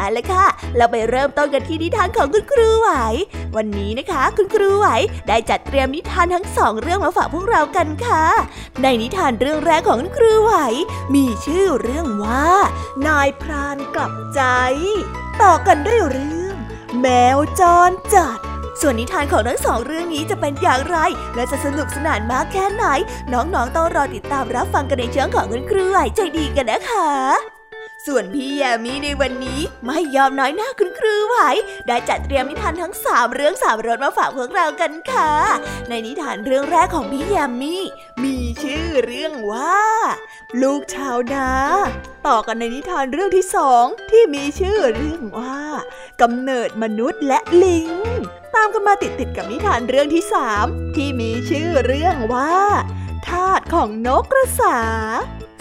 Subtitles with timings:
[0.00, 2.90] เอาละค่ะ เราไปเริ่มต้นกันที่นิทานของคุณครูไหว
[3.56, 4.86] วันนี้นะคะ คุณครูไหว
[5.28, 8.24] ได้จัดเตรียมนิทานทั้งสองเรื่องมาฝากพวกเรากันค่ะ
[8.82, 10.52] ในนิทานเรื่องแรกของคุณครูไหว
[11.14, 12.46] มีชื่อเรื่องว่า
[13.06, 14.42] นายพรานกลับใจ
[15.42, 16.56] ต่อกันด้วยเรื่อง
[17.00, 17.06] แม
[17.36, 18.38] วจรจัด
[18.80, 20.96] ส่วนนิทานของทั้งสองเรื่องนี้จะเป็นอย่างไร
[21.34, 22.84] และจะสนุกสนานมากแค่ไหน
[23.32, 27.59] น้องๆต้องรอติดตามรับฟังกันในช่องของคุณครูไหวใจดีกันนะคะ
[28.06, 31.36] ส่วนพี่แยมี่ในวันนี้ไม่ยอมน้อยหน้าคุณครูไหว
[31.86, 35.32] ได้จัดเตรียมนิทานทั้งสามเรื่องสามรสมาฝากพวกเรากันค่ะ
[35.88, 37.82] ในนิทานเรื่องแรกของพี่แยมี่
[38.22, 39.80] มีชื่อเรื่องว่า
[40.62, 41.50] ลูกชาวนา
[42.26, 45.60] ต่อกันในนิทานเรื่องที่สองที่มีชื่อเรื่องว่า
[46.20, 47.88] กำเนิดมนุษย์และลิง
[48.54, 52.54] ตามกันมาติดติดกับนิทานเรื่องที่สามที่มีชื่อเรื่องว่า
[53.28, 54.78] ทาสของนกกระสา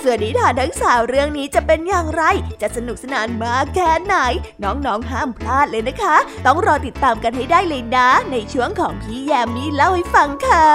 [0.03, 2.23] ส่วนนิทานทั้งสาวเรื่องนี้จะเป็นอย่างไร
[2.61, 4.15] จะสนุกสนานมากแค่ไหน
[4.63, 10.67] น้องๆห้ามพลาดเลยนะคะ ต้องรอติดตามกันให้ได้เลยนะ ในช่วงของพี่แยมมี่เล่าให้ฟังค่ะ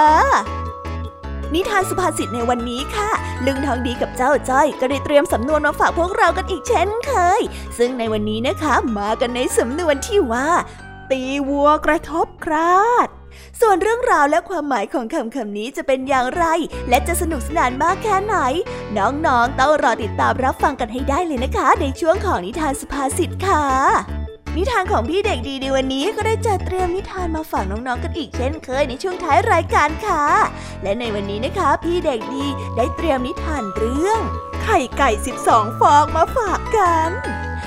[1.55, 3.11] นิทานสุภาษิตในวันนี้ค่ะ
[3.47, 7.41] ลึงทองดีกับเจ้าจ้อยก็ได้เตรียมสำนวนมาฝากพวกเรากันอีกเช่นเคย
[7.79, 10.49] ซึ่งในวันนี้นะคะ มากันในสำนวนที่ว่า
[11.11, 13.09] ตีวัวกระทบคราด
[13.61, 16.45] ส่วนเรื่องราวและความหมายของคำคำนี้จะเป็นอย่างไร
[16.89, 18.37] และจะสนุกสนานมากแค่ไหน
[18.99, 23.65] น้องๆต้องรอติดตามรับฟังกันให้ได้เลยนะคะ ในช่วงของนิทานสุภาษิตค่ะ
[24.57, 30.25] นิทานของพี่เด็กดีในวันนี้ก็ได้จัดเตรียมนิทานมาฝากน้องๆกันอีกเช่นเคยในช่วงท้ายรายการค่ะ
[30.83, 34.21] และในวันนี้นะคะ พี่เด็กดีได้เตรียมนิทานเรื่อง
[34.63, 35.11] ไข่ไก่
[35.47, 37.11] 12 ฟองมาฝากกัน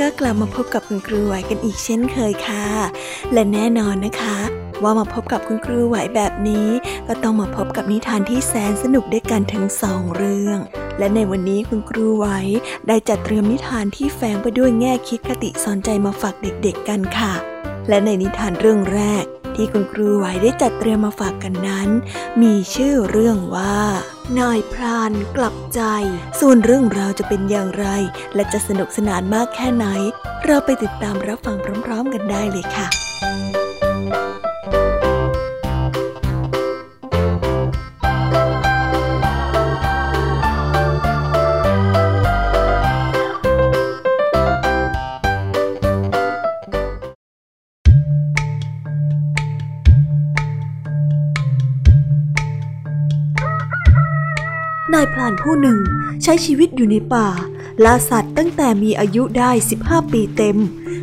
[0.00, 2.66] ก็กลับมาพบกับคุณครูไหวกันอีกเช่นเคยค่ะ
[3.32, 4.38] และแน่นอนนะคะ
[4.82, 6.68] ว่ามาพบกับคุณครูไหวแบบนี้
[7.08, 10.58] ก็ต้องมาพบกับนิทานที่แสนสนุกด้วยกันทั้งสองเรื่อง
[10.98, 12.26] และในวันนี้คุณครูไหว
[12.88, 17.32] ได้จัดเตรียมนิทานที่แฝงไปด้วยแง่คิดคติสอนใจมาฝากเด็กๆกันค่ะ
[17.88, 19.24] และในนิทานเรื่องแรก
[19.56, 21.88] ที่คุณครูไว้ได้จัดเตรียมมาฝากกันนั้น
[22.42, 23.76] มีชื่อเรื่องว่า
[24.38, 25.80] นายพรานกลับใจ
[26.40, 27.86] ส่วนเรื่องราวจะเป็นอย่างไร
[28.34, 29.86] และจะสนุกสนานมากแค่ไหน
[30.46, 31.56] เราไปติดตามรับฟัง
[31.86, 55.78] พร้อม ๆ กันได้เลยค่ะายพรานผู้หนึ่ง
[56.22, 57.28] ใช้ชีวิตอยู่ในป่า
[57.84, 59.50] ล่าสัตว์ตั้งแต่มีอายุได้
[59.82, 60.58] 15 ปีเต็ม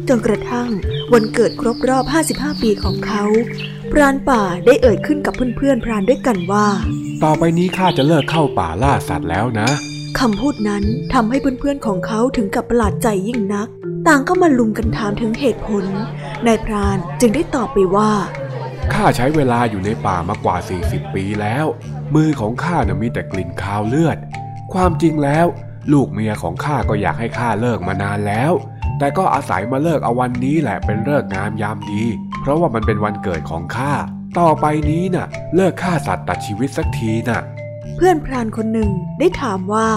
[0.08, 0.70] จนกระทั่ง
[1.14, 3.24] วันเกิดครบรอบ 55 ปีของเขา
[3.92, 6.68] พรานป่าได้เอ่ยขึ้นกับเพื่อนๆพรานด้วยกันว่า
[7.24, 9.70] ต่อไปนี้ข้าจะเลิกเข้าป่าล่าสัตว์แล้วนะ
[10.20, 10.84] คำพูดนั้น
[11.14, 13.68] ทำให้เพื่อนๆของเขาถึงกับประหลาดใจยิ่งนัก
[14.08, 15.86] ต่างก็มาลุมกันถามถึงเหตุผล
[16.46, 18.12] นายพรานจึงได้ตอบไปว่า
[18.94, 20.58] ข้าใช้เวลาอยู่ในป่ามากว่า
[20.88, 21.66] 40 ปีแล้ว
[22.16, 24.18] มือของข้าน่ะมีแต่กลิ่นคาวเลือด
[24.74, 25.46] ความจริงแล้ว
[25.94, 28.52] ลูกเมียของข้าก็อยากให้ข้าเลิกมานานแล้ว
[29.00, 32.04] แต่ก็อาศัยมาเลิกเอาวันนี้แหละเป็นเลิกงามยามดี
[32.42, 33.94] เพราะว่ามันเป็นวันเกิดของข้า
[34.40, 37.42] ต่อไปนี้น่ะ เลิกฆ่าสัตว์ตัดชีวิตสักทีน่ะ
[37.96, 38.90] เพื่อนพรานคนหนึ่ง
[39.20, 39.90] ได้ถามว่า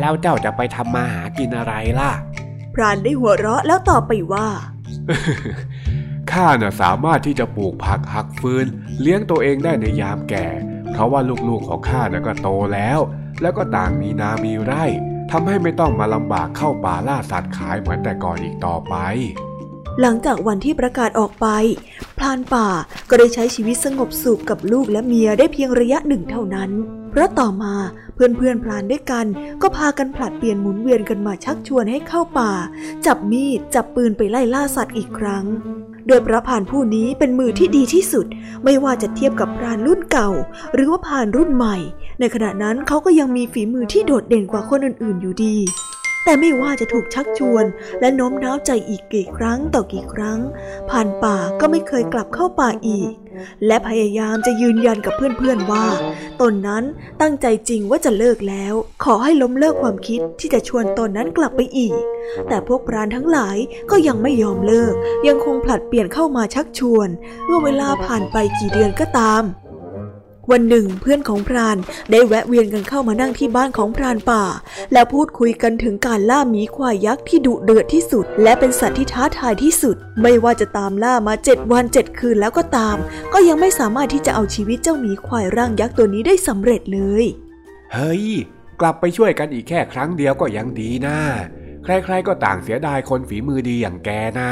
[0.00, 2.12] แล้วเจ้าจะไปทำมาหากินอะไรล่ะ
[2.74, 4.48] พรานได้หัวเราะแล้วตอบไปว่า
[6.32, 8.66] ข้าน่ะสามารถที่จะปลูกผักหักฟืน
[9.00, 10.46] เลี้ยงตัวเองได้ในยามแก่
[10.92, 12.98] เพราะว่าลูกๆของข้าน่ะก็โตแล้ว
[13.42, 14.84] แล้วก็ต่างมีนามีไร่
[15.30, 18.94] ทำให้ไม่ต้องมาลำบากเข้าป่าล่าสัตว์ขายเหมือนแต่ก่อนอีกต่อไป
[20.00, 21.46] หลังจากวันที่ประกาศออกไป
[22.18, 22.68] พลานป่า
[23.08, 26.70] ก็ได้ใช้ชีวิตสงบสุขกับลูกและเมียได้เพียงระยะหนึ่งเท่านั้น
[27.10, 27.74] เพราะต่อมา
[28.14, 29.26] เพื่อนๆพลานด้วยกัน
[29.62, 32.52] ก็พากันผลัดเปลี่ยนหมุนเวียนกันมาชักชวนให้เข้าป่า
[33.06, 35.44] จับมีดจับปืนไปไล่ล่าสัตว์อีกครั้ง
[36.06, 38.26] โดยพระพานผู้นี้เป็นมือที่ดีที่สุด
[38.64, 40.30] ไม่ว่าจะเทียบกับพรานรุ่นเก่า
[40.74, 41.76] หรือว่าพานรุ่นใหม่
[42.20, 45.56] ในขณะนั้นเขาก็ยังมีฝีมือที่โดดเด่นกว่าคนอื่นๆอยู่ดี
[46.24, 47.64] แต่ไม่ว่าจะถูกชักชวน
[48.00, 50.38] และโน้มน้าวใจอีกกี่ครั้งต่อกี่ครั้ง
[50.90, 53.12] ผ่านป่าก็ไม่เคยกลับเข้าป่าอีก
[53.66, 55.86] และพยายามจะยืนยันกับเพื่อนๆว่า
[56.40, 56.84] ตนนั้น
[57.20, 58.74] ตั้งใจจริงว่าจะเลิกแล้ว
[59.04, 61.94] ขอให้ล้มเลิกความคิดที่จะชวนตนนั้นกลับไปอีก
[62.48, 63.56] แต่พวกพรานทั้งหลาย
[63.90, 64.94] ก็ยังไม่ยอมเลิก
[65.26, 67.08] ยังคงผลัดเปลี่ยนเข้ามาชักชวน
[67.46, 69.44] เมื่อเวลาผ่านไปกี่เดือนก็ตาม
[70.50, 71.76] วันหนึ่งเพื่อนของพราน
[72.10, 74.44] ได้แวะเวียนกันเข้ามานั่งที่บ้านของพรานป่า
[74.92, 82.96] แล้วพูดคุยกันถึงการล่าหมีควายยักษ์ที่ดุเดือดที่สุด และเป็นสัตว์ที่ท้าทายที่สุด ไม่ว่าจะตามล่ามาเจ็ดวันเจ็ดคืนแล้วก็ตาม
[83.32, 87.24] ก็ยังไม่สามารถที่จะเอาชีวิตเจ้าหมีควายร่างยักษ์ตัวนี้ได้สำเร็จเลย
[87.92, 88.24] เฮ้ย
[88.80, 91.18] กลับไปช่วยกันอีกแค่ครั้งเดียวก็ยังดีนะ
[91.84, 94.10] ใครๆก็ต่างเสียดายคนฝีมือดีอย่างแก
[94.40, 94.50] นะ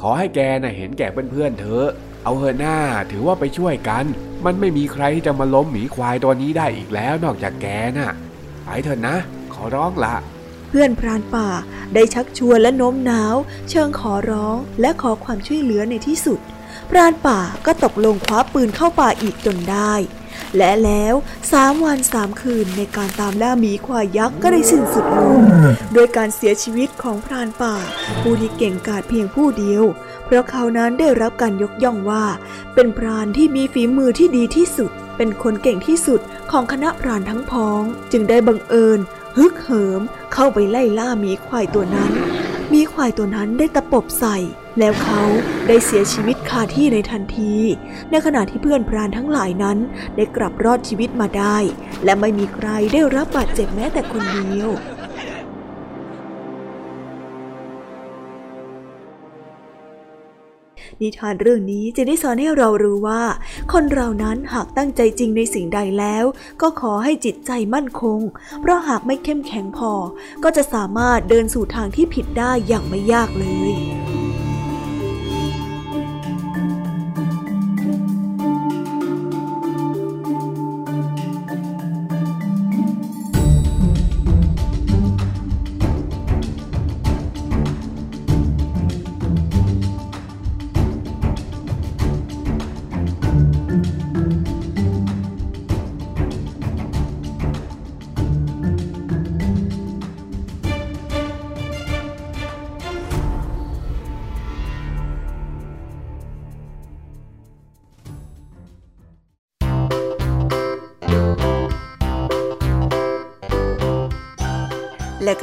[0.00, 1.88] ขอให้แกนะ่ะเห็นแก่เพื่อนๆเถอะ
[2.24, 2.76] เอาเถอะหน้า
[3.10, 4.04] ถือว่าไปช่วยกัน
[4.44, 7.66] มันไม่มีใครที่จะมาล้มหมีควายตัวนี้ได้อีกแล้วนอกจากแก
[7.96, 8.12] น่ะ
[8.64, 9.16] ไปเถอะนะ
[9.54, 10.16] ขอร้องละ
[10.68, 11.48] เพื่อนพรานป่า
[11.94, 13.36] ได้ชักชวนและโน้มน้าว
[13.70, 16.40] เชิงขอร้องและขอความช่วยเหลือในที่สุด
[16.90, 19.92] พรานป่าก็ตกลงคว้าปืนเข้าป่าอีกจนได้
[20.56, 21.14] และแล้ว
[21.52, 25.40] สามวันสามคืนในการตามล่าหมีควายยักษ์ก็ได้สิ้นสุดลง
[25.94, 27.74] โดยการเสียชีวิตของพรานป่า
[28.20, 29.84] ผู้ที่เก่งกาจเพียงผู้เดียว
[30.24, 32.24] เพราะเขานั้นได้รับการยกย่องว่า
[32.74, 36.20] เป็นพรานที่มีฝีมือที่ดีที่สุด เป็นคนเก่งที่สุด
[36.50, 37.82] ของคณะพรานทั้งพ้อง
[38.12, 39.00] จึงได้บังเอิญ
[39.36, 40.00] ฮึกเหิม
[40.32, 42.12] เข้าไปไล่ล่าหมีควายตัวนั้น
[42.72, 44.36] มีควายตัวนั้นได้ตะปบใส่
[44.78, 45.22] แล้วเขา
[45.68, 47.54] ได้เสียชีวิตคาที่ในทันที
[48.10, 49.78] ในขณะที่เพื่อนพรานทั้งหลายนั้น
[50.16, 51.56] ได้กลับรอดชีวิตมาได้
[52.04, 54.70] และไม่มีใครได้รับบาดเจ็บแม้แต่คนเดียว
[61.02, 63.22] นิทานเรื่องนี้จะได้สอนให้เรารู้ว่า
[63.72, 66.24] คนเรานั้นหากตั้งใจจริงในสิ่งใดแล้ว
[66.62, 68.20] ก็ขอให้จิตใจมั่นคง
[68.60, 69.92] เพราะหากไม่เข้มแข็งพอ
[70.44, 74.19] ก็จะสามารถเดินสู่ทางที่ผิดได้อย่างไม่ยากเลย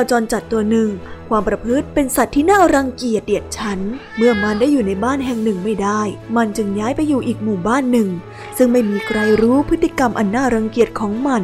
[0.00, 0.88] วจรจัดตัวหนึ่ง
[1.28, 3.78] ความประพฤติเป็นสัตว์ที่น่ารังเกียจเดียดฉัน
[4.16, 6.00] เมื่อมันได้อยู่ในบ้านแห่งหนึ่งไม่ได้
[6.36, 8.08] มันจึงย้ายไปอยู่อีกหมู่บ้านหนึ่ง
[8.56, 11.42] ซึ่งไม่มีใครรู้พฤติกรรมอันน่ารังเกียจของมัน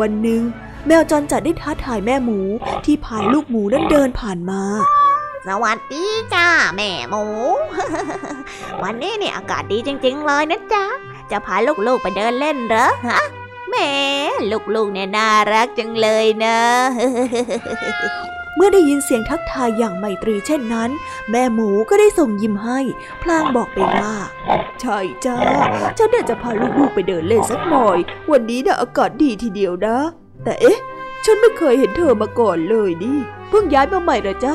[0.00, 0.42] วันหนึ่ง
[0.86, 2.40] แมวจรจัดได้ท้าทายแม่หมู
[2.84, 4.62] ที่พาลูกหมูนั้นเดินผ่านมา
[5.46, 6.04] สวัสดี
[6.34, 7.24] จ้าแม่หมู
[8.82, 10.84] วันนี้เนี่ยอากาศดีจริง ๆ เลยนะจ๊ะ
[11.30, 11.56] จะพา
[11.86, 13.20] ลูกๆไปเดินเล่นเหรอฮะ
[13.70, 13.90] แม่
[14.74, 16.58] ลูกๆเนี่ยน่ารักจังเลยนะ
[18.56, 20.90] เมื่อได้ยินเสียงทักทายอย่างไมตรีเช่นนั้น
[21.30, 22.80] แม่หมูก็ได้ส่งยิ้มให้
[23.22, 24.14] พลางบอกไปว่า
[24.80, 25.36] ใช่จ้า
[25.98, 27.98] ฉันน่าจะพาลูกๆไปเดินเล่นสักหน่อย
[28.30, 29.98] วันนี้น่ะอากาศดีทีเดียวนะ
[30.44, 30.78] แต่เอ๊ะ
[31.24, 33.12] ฉันไม่เคยเห็นเธอมาก่อนเลยดิ
[33.48, 34.54] เพิ่งย้ายมาใหม่เหรอจ๊ะ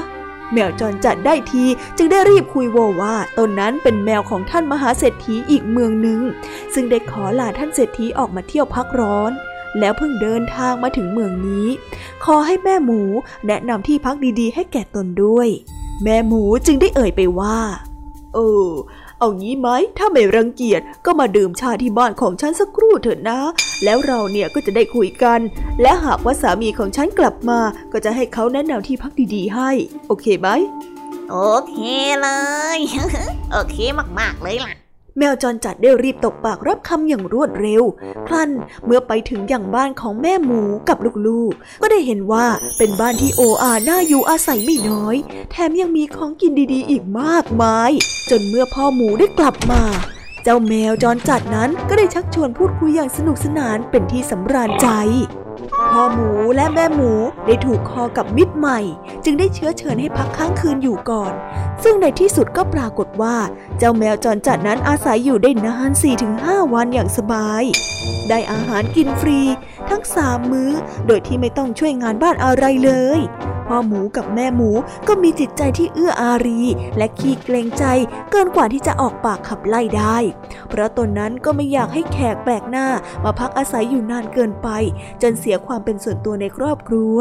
[0.54, 1.66] แมวจรจัดได้ที
[1.98, 6.22] จึงได้รีบคุยโวว่าตนนั้นเป็นแมวของท่านมหาเศรษฐีอีกเมืองหนึ่ง
[6.74, 9.32] ซึ่งได้ขอลาท่านเศรษฐีออกมาเที่ยวพักร้อน
[9.80, 11.68] แล้วเพิ่งเดินทางมาถึงเมืองนี้
[12.26, 13.02] ขอให้แม่หมู
[13.48, 15.48] แนะนำที่พักดีๆ ให้แก่ตนด้วย
[16.04, 17.58] แม่หมูจึงได้เอ่ยไปว่า
[18.34, 18.70] เออ
[19.20, 23.40] เอางี้ไหมถ้าไม่รังเกียจก็มาดื่มชาที่บ้านของฉันสักครู่เถอะนะ
[23.84, 25.40] แล้วเราเนี่ยก็จะได้คุยกัน
[25.82, 27.60] และหากว่าสามีของฉันกลับมา
[27.92, 29.72] ก็จะให้เขาแนะนำที่พักดีๆให้
[30.08, 30.50] โอเคไหม
[31.30, 31.76] โอเค
[32.22, 32.30] เล
[32.78, 32.80] ย
[33.52, 33.76] โอเค
[34.20, 37.84] มากๆเลยล่ะ แมวจรจัดได้รีบตกปากรับคำอย่างรวดเร็ว
[38.28, 38.50] ครั้น
[38.86, 40.98] เมื่อไปถึงอย่างบ้านของแม่หมูกับ
[41.28, 42.46] ลูกๆ ก็ได้เห็นว่า
[42.78, 45.16] เป็นบ้านที่โออาน่าอยู่อาศัยไม่น้อย
[45.52, 47.92] แถมยังมีของกินดีๆ อีกมากมาย
[48.30, 49.84] จนเมื่อพ่อหมูได้กลับมา
[50.44, 54.88] เจ้าแมวจรจัดนั้นก็ได้ชักชวนพูดคุยอย่างสนุกสนานเป็นที่สำราญใจ
[55.92, 57.12] พ่อหมูและแม่หมู
[57.46, 58.80] ได้ถูกคอกับมิตรใหม่
[59.24, 61.34] จึงได้เชื้อเชิญให้พักค้างคืนอยู่ก่อน
[61.84, 63.38] ซึ่งในที่สุดก็ปรากฏว่า
[63.78, 65.92] เจ้าแมวจรจัดนั้นอาศัยอยู่ได้นาน
[66.32, 67.64] 4-5 วันอย่างสบาย
[68.30, 69.40] ได้อาหารกินฟรี
[69.90, 70.72] ทั้งสามมื้อ
[71.08, 73.20] โดยที่ไม่ต้องช่วยงานบ้านอะไรเลย
[73.68, 74.70] พ่อหมูกับแม่หมู
[75.08, 76.62] ก็มีจิตใจที่เอื้ออารี
[76.98, 77.84] และขี้เกรงใจ
[78.32, 80.18] เกินกว่าที่จะออกปากขับไล่ได้
[80.70, 82.88] เพราะตนนั้นก็ไม่อยากให้แขกแปลกหน้า
[83.24, 84.68] มาพักอาศัยอยู่นานเกินไป
[85.22, 87.18] จนเสียความเป็นส่วนตัวในครอบครัว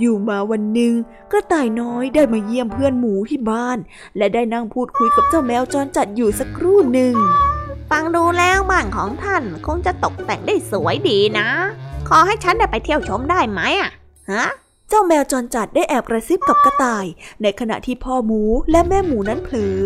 [0.00, 0.94] อยู่มาวันหนึ่ง
[1.30, 3.78] กระต่ายน้อยได้มาเยี่ยมเพื่อนหมูที่บ้าน
[4.16, 7.14] และได้นั่งพูดคุยกับเจ้าแมวจรจัดอยู่สักครู่หนึ่ง
[7.90, 11.48] ฟังดูแล้วบ้านของท่านคงจะตกแต่งได้สวยดีนะ
[12.08, 13.90] ขอให้ฉันได้ไปเที่ยวชมได้ไหมอะ
[14.32, 14.46] ฮะ
[14.88, 17.06] เจ้าแมวจรจัดได้แอบกระซิบกับกระต่าย
[17.42, 19.80] ในขณะที่พ่อหมูและแม่หมูนั้นเผลอ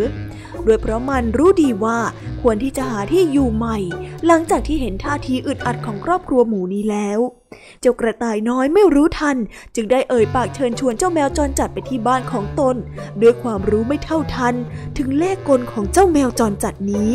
[0.64, 1.98] โดยเพราะมันรู้ดีว่า
[2.42, 3.78] ควรที่จะหาที่อยู่ใหม่
[4.26, 7.18] หลังจากที่เห็นท่าทีอึดอัดของครอบครัวหมูนี้แล้ว
[7.80, 9.36] เจ้ากระต่ายน้อยไม่รู้ทัน
[9.74, 12.76] จึงได้เอ่ยปากเชิญชวนเจ้าแมวจรจัดไปที่บ้านของตน
[13.22, 14.54] ด้วยความรู้ไม่เท่าทัน
[14.98, 17.10] ถึงเลขกลของเจ้าแมวจรจัดนี้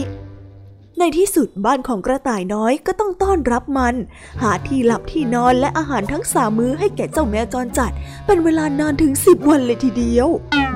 [0.99, 3.95] ในที่สุดบ้านของกระต่ายน้อยก็ต้องต้อนรับมัน
[4.41, 7.91] หาที่หลับที่นอนและอาหารทั้งสามมื้อให้แก่เจ้าแมวจรจัด
[8.25, 10.27] เป็นเวลานานถึงสิบวันเลยทีเดียว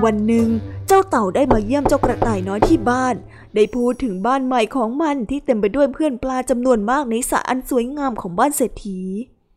[0.04, 0.48] วันหนึ่ง
[0.88, 3.14] เจ้าเต่าได้มาเยี่ยมเจ้ากระต่ายน้อยที่บ้าน
[3.54, 9.00] ได้พูดถึงบ้านใหม่ของมันที่เต็มไปด้วยเพื่อนปลาจำนวนมากในสระอันสวยงามของบ้านเศรษฐี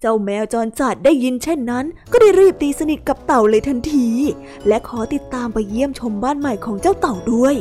[0.02, 4.08] เจ้าแมวจรจัดได้ยินเช่นนั้น ก็ได้รีบตีสนิทกับเต่าเลยทันที
[4.68, 7.56] และขอติดตามไปเยี่ยมชมบ้านใหม่ของเจ้าเต่าด้วย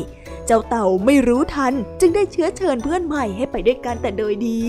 [0.47, 4.61] เจ้าเต่าไม่รู้ทัน จึงได้เชื้อเชิญเพื่อนใหม่ให้ไปด้วยกันแต่โดยดี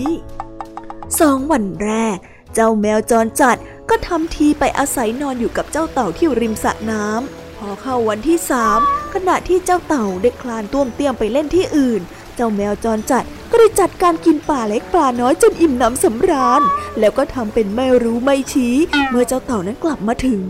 [1.20, 2.18] สองวันแรก
[2.54, 3.56] เจ้าแมวจรจัด
[3.88, 8.78] ก็ทำทีไปอาศัยนอนอยู่กับเจ้าเต่าที่ริมสระน้ำพอเข้าวันที่สาม
[9.14, 12.00] ขณะที่เจ้าเต่าได้คลานต้วมเตี้ยมไปเล่นที่อื่น
[12.36, 16.62] เจ้าแมวจรจัดก็ได้จัดการกินปลาเล็กปลาน้อยจนอิ่มหนำสำราญ
[16.98, 18.74] แล้วก็ทำเป็นไม่รู้ไม่ชี้
[19.10, 20.42] เมื่อเจ้าเต่านั้นกลับมาถึง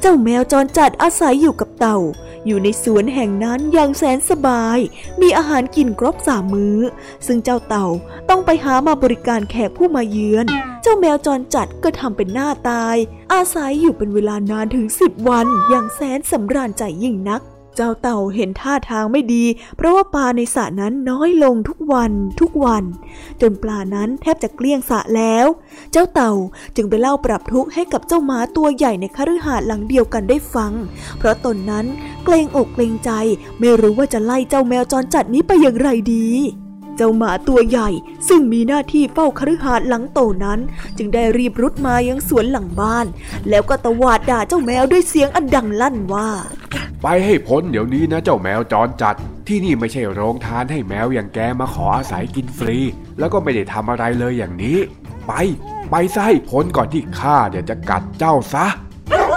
[0.00, 1.98] เจ้าแมวจรจัดอาศัยอยู่กับเต่า
[2.46, 4.78] อยู่ในสวนแห่งนั้นอย่างแสนสบาย
[5.20, 6.78] มีอาหารกินครบสามมื้อ
[7.26, 7.86] ซึ่งเจ้าเต่า
[8.28, 10.46] ต้องไปหามาบริการแขกผู้มาเยือน
[10.82, 12.96] เจ้าแมวจรจัดก็ทำเป็นหน้าตาย
[13.32, 17.42] อาศัยอยู่เป็นเวลานานถึงสิบวันอย่างแสนสำราญใจยิ่งนัก
[17.80, 19.44] เจ้าเต่าเห็นท่าทางไม่ดี
[19.76, 22.84] เพราะว่าปลาในสระนั้นน้อยลงทุกวันทุกวัน
[23.40, 25.46] จนปลานั้นแทบจะเกลี้ยงสระแล้ว
[25.92, 26.32] เจ้าเต่า
[26.76, 30.72] จึงไปเล่าปรับทุกข์ให้กับเจ้าหมาตัวใหญ่ในคฤหาสน์หลังเดียวกันได้ฟัง
[31.18, 31.86] เพราะตนนั้น
[32.24, 33.10] เกรงอกเกรงใจ
[33.58, 36.28] ไม่รู้ว่าจะไล่เจ้าแมวจรจัดนี้ไปอย่างไรดี
[36.98, 37.88] เจ้าหมาตัวใหญ่
[38.28, 40.58] ซึ่งมีหน้าที่เฝ้าคฤหาสน์หลังโตนั้น
[40.98, 43.06] จึงได้รีบรุดมายังสวนหลังบ้าน
[43.48, 46.28] แล้วก็ตะวาดด่าเจ้าแมวด้วยเสียงอันดังลั่นว่า
[47.02, 49.14] ไปให้พ้นเดี๋ยวนี้นะเจ้าแมวจรจัด
[49.48, 52.76] ที่นี่ไม่ใช่โรงทานให้แมวอย่างแกมาขออาศัยกินฟรี
[53.18, 54.78] แล้วก็ไม่ได้ทำอะไรเลยอย่างนี้
[55.26, 55.32] ไป
[55.90, 58.66] ไปซะให้พ้นก่อนที่ข้าเดี๋ยวจะกัดเจ้าซะ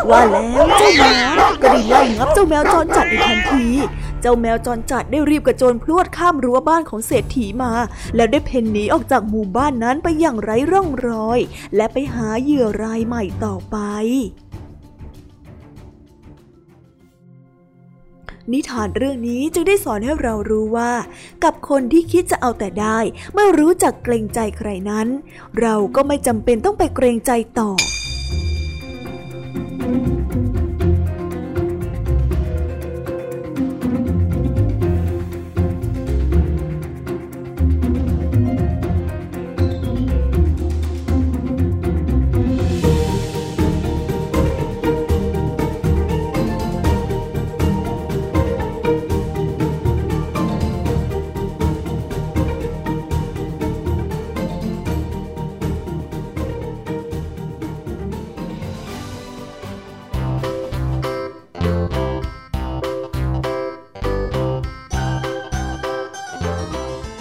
[0.09, 1.13] ว่าแล้วเจ้าหมา
[1.61, 3.65] ก็ได้ไล่งับเจ้าแมวจรจัดในทันที
[4.21, 7.71] เจ้าแมวจรจัดได้รีบกระโจนพลวดข้ามรั้วบ้านของเศรษฐีมา
[8.15, 11.39] แล้วได้เพ่นหนีออกจากหมู่บ้านนั้นไปอย่างไร้ร่องรอย
[11.75, 13.77] และไปหาเหยื่อรายใหม่ต่อไป
[18.51, 20.91] นิทานเรื่องนี้จึงได้สอนให้เรารู้ว่า
[21.43, 22.99] กับคนที่คิดจะเอาแต่ได้
[23.35, 25.07] ไม่รู้จักเกรงใจใครนั้น
[25.61, 27.71] เราก็ไม่จำเป็นต้องไปเกรงใจต่อ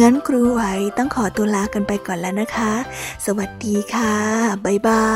[0.00, 0.62] งั้นครูไหว
[0.98, 2.72] ต้องขอตัวลากันไปก่อนแล้วนะคะ
[3.26, 4.14] สวัสดีค่ะ
[4.64, 5.10] บ๊ายบา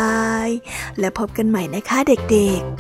[0.47, 0.49] ย
[0.99, 2.71] และพบกันใหม่นะคะเด็กๆ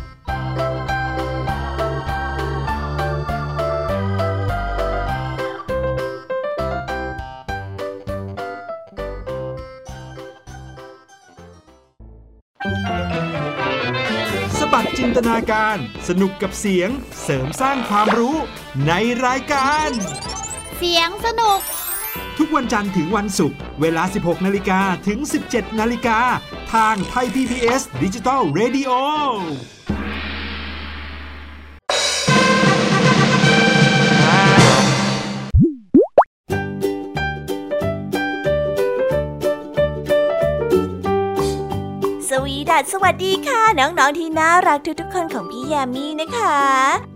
[14.58, 15.76] สบัดจินตนาการ
[16.08, 16.90] สนุกกับเสียง
[17.22, 18.36] เสริมสร้างความรู้
[18.86, 18.92] ใน
[19.26, 19.90] รายการ
[20.76, 21.60] เสียงสนุก
[22.38, 25.18] ทุกวันจันทร์ถึงวันศุกร์เวลา 16 นาฬิกาถึง
[25.48, 26.18] 17 นาฬิกา
[26.74, 28.90] ทางไทย PPS ดิจิตอล Radio
[42.28, 47.15] สวีดัสสวัสดีค่ะ น้อง ๆ ที่น่ารักทุกๆคนของพี่ยามีนะคะ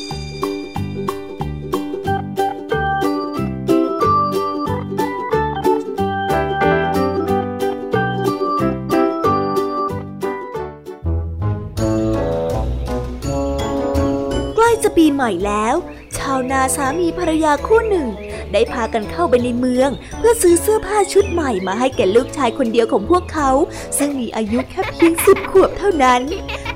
[14.83, 15.75] จะปีใหม่แล้ว
[16.17, 18.07] ชาวนาสามีภรรยาคู่หนึ่ง
[18.53, 23.49] ได้พากันเข้าไปในเมือง เพื่อซื้อเสื้อผ้าชุดใหม่มาให้แก่ลูกชายคนเดียวของพวกเขา
[23.97, 26.21] ซึ่งมีอายุแค่เพียงสิบขวบเท่านั้น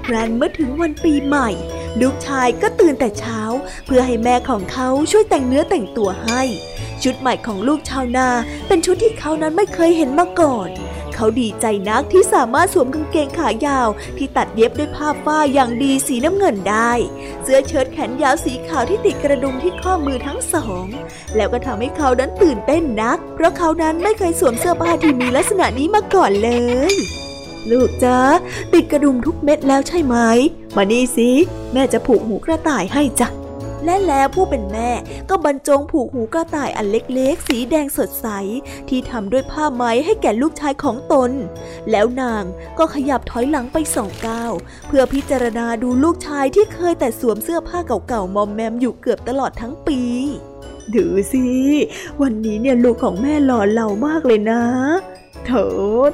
[0.05, 1.49] ครั้นเมื่อถึงวันปีใหม่
[2.01, 3.39] ลูกชายก็ตื่นแต่เช้า
[3.85, 6.41] เพื่อให้แม่ของเขาช่วยแต่งเนื้อแต่งตัวให้
[7.03, 8.29] ชุดใหม่ของลูกชาวนา
[8.67, 10.69] เป็นชุดที่เขานั้นไม่เคยเห็นมาก่อน
[11.15, 16.91] เขาดีใจนักที่สามารถสวมกางเกงขายาว ที่ตัดเย็บด้วยผ้าฝ้ายอย่างดีสีน้ำเงินได้
[17.43, 20.85] เสื้อเชิ้ตแขนยาวสีขาวที่ติดกระดุมที่ข้อมือทั้งสอง
[21.35, 26.51] แล้วก็ทำให้เขานั้นตื่นเต้นนัก เพราะเขานั้นไม่เคยสวมเสื้อผ้าที่มีลักษณะนี้มาก่อนเล
[26.91, 26.95] ย
[27.71, 28.19] ลูกจ้า
[28.73, 30.15] ติดกระดุมทุกเม็ดแล้วใช่ไหม
[30.75, 31.29] มานี่สิ
[31.73, 33.29] แม่จะผูกหูกระต่ายให้จ้ะ
[33.85, 34.89] และแล้วผู้เป็นแม่
[35.29, 38.27] ก็บรรจงผูกหูกระต่ายอันเล็กๆ สีแดงสดใส
[38.89, 41.31] ที่ทำด้วยผ้าไหมให้แก่ลูกชายของตน
[41.91, 42.43] แล้วนาง
[42.77, 44.53] ก็ขยับถอยหลังไปสองก้าว
[44.87, 50.01] เพื่อพิจารณาดูลูกชายที่เคยแต่สวมเสื้อผ้าเก่าๆมอมแมมอยู่เกือบตลอดทั้งปี
[50.95, 51.45] ดูสิ
[52.21, 54.61] วันนี้เนี่ยลูกของแม่หล่อเหลามากเลยนะ
[55.45, 55.51] โถ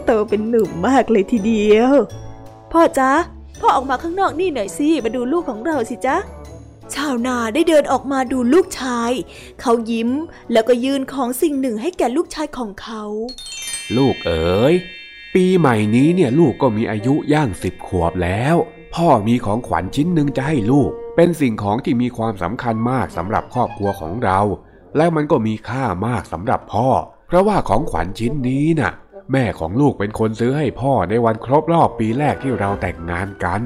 [0.05, 1.93] โตเป็นหนุ่มมากเลยทีเดียว
[2.71, 3.11] พ่อจ๊ะ
[3.61, 6.15] พ่อออกมาข้างนอกนี่หน่อยสิ มาดูลูกของเราสิจ๊ะ
[6.95, 9.11] ชาวนาได้เดินออกมาดูลูกชาย
[9.61, 10.09] เขายิ้ม
[10.51, 13.03] แล้วก็ยื่นของสิ่งหนึ่งให้แก่ลูกชายของเขา
[13.97, 14.73] ลูกเอ๋ย
[15.33, 18.55] ปีใหม่นี้เนี่ยลูกก็มีอายุย่างสิบขวบแล้ว
[18.95, 24.39] พ่อมีของขวัญชิ้นหนึ่งจะให้ลูก เป็นสิ่งของที่มีความสำคัญมากสำหรับครอบครัวของเรา
[24.97, 26.89] และมันก็มีค่ามากสำหรับพ่อ
[27.27, 28.91] เพราะว่าของขวัญชิ้นนี้น่ะ
[29.31, 33.61] แม่ของลูกเป็นคนซื้อให้พ่อในวันครบรอบปีแรกที่เราแต่งงานกัน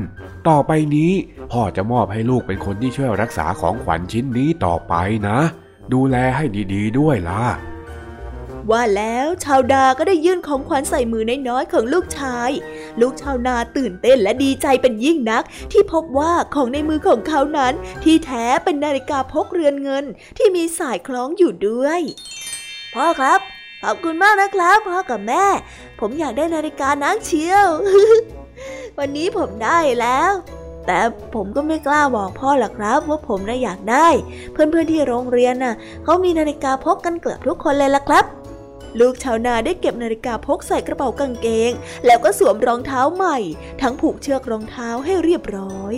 [0.47, 1.13] ต่อไปนี้
[1.51, 4.93] พ่อจะมอบให้ลูกเป็นคนที่ช่วยรักษาของขวัญชิ้นนี้ต่อไป
[5.27, 5.39] นะ
[5.93, 7.43] ดูแลให้ดีๆด้วยล่ะ
[8.71, 12.49] ว่าแล้วชาวดาก็ได้ยื่นของขวัญใส่มือน้อยๆของลูกชาย
[13.01, 20.05] ลูกชาวนาตื่นเต้นและดีใจเป็นยิ่งนัก ที่พบว่าของในมือของเขานั้น ที่แท้เป็นนาฬิกาพกเรือนเงิน
[20.37, 22.01] ที่มีสายคล้องอยู่ด้วย
[22.93, 23.39] พ่อครับ
[23.85, 25.45] ขอบคุณมากนะครับพ่อกับแม่
[25.99, 27.67] ผมอยากได้นาฬิกานักเชียว
[28.99, 30.31] วันนี้ผมได้แล้ว
[30.85, 30.99] แต่
[31.35, 34.07] ผมก็ไม่กล้าบอกพ่อหรอกครับว่าผมน่ะอยากได้
[34.51, 38.25] เพื่อนๆที่โรงเรียนน่ะเขามีนาฬิกาพกกันเกือบทุกคนเลยล่ะครับ
[38.99, 41.71] ลูกชาวนาได้เก็บนาฬิกาพกใส่กระเป๋ากางเกง
[42.05, 43.37] แล้วก็สวมรองเท้าใหม่
[43.81, 45.95] ทั้งผูกเชือกรองเท้าให้เรียบร้อย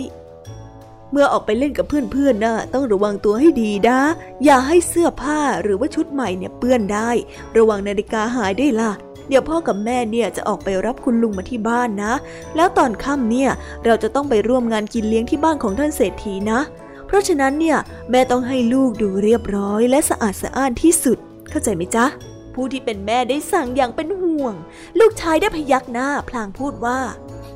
[1.12, 3.98] เมื่อออกไปเล่นกับเพื่อนๆน่ะต้องระวังตัวให้ดีนะ
[4.44, 7.10] อย่าให้เสื้อผ้าหรือว่าชุดใหม่เนี่ยเปื้อนได้
[7.56, 8.92] ระวังนาฬิกาหายได้ล่ะ
[9.28, 12.12] เดี๋ยวพ่อกับแม่เนี่ยจะออกไปรับคุณลุงมาที่บ้านนะ
[12.56, 13.50] แล้วตอนค่ำเนี่ย
[13.84, 16.60] เราจะต้องไปร่วมงานกินเลี้ยงที่บ้านของท่านเศรษฐีนะ
[17.06, 17.78] เพราะฉะนั้นเนี่ย
[18.10, 21.18] แม่ต้องให้ลูกดูเรียบร้อยและสะอาดสะอ้านที่สุด
[21.50, 22.06] เข้าใจไหมจ๊ะ
[22.54, 24.54] ผู้ที่เป็นแม่ได้สั่งอย่างเป็นห่วง
[24.98, 26.98] ลูกชายได้พยักหน้า พลางพูดว่า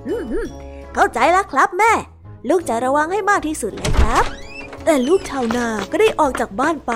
[0.07, 0.45] อืม
[0.95, 1.93] เข้าใจแล้วครับแม่
[2.48, 4.24] ลูกจะระวังให้มากที่สุดเลยครับ
[4.85, 6.92] แต่ลูกชาวนาก็ได้ออกจากบ้านไป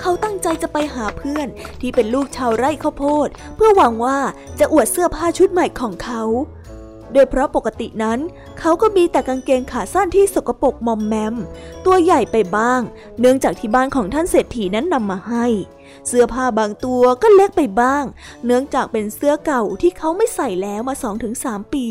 [0.00, 1.48] เขาตั้งใจจะไปหาเพื่อน
[1.80, 4.18] ที่เป็นลูกชาวไร่ข้าวโพด เพื่อหวังว่า
[4.58, 6.22] จะอวดเสื้อผ้าชุดใหม่ของเขา
[7.12, 8.18] โดยเพราะปกตินั้น
[8.60, 11.34] เขาก็มีแต่กางเกงขาสั้นที่สกปรกมอมแมม
[11.84, 12.80] ตัวใหญ่ไปบ้าง
[13.20, 15.46] เนื่องจากที่บ้านของท่านเศรษฐีนั้นนำมาให้
[16.08, 18.04] เสื้อผ้าบางตัวก็เล็กไปบ้าง
[18.44, 20.94] เนื่องจากเป็นเสื้อเก่าที่เขาไม่ใส่แล้วมา
[21.34, 21.88] 2-3 ปี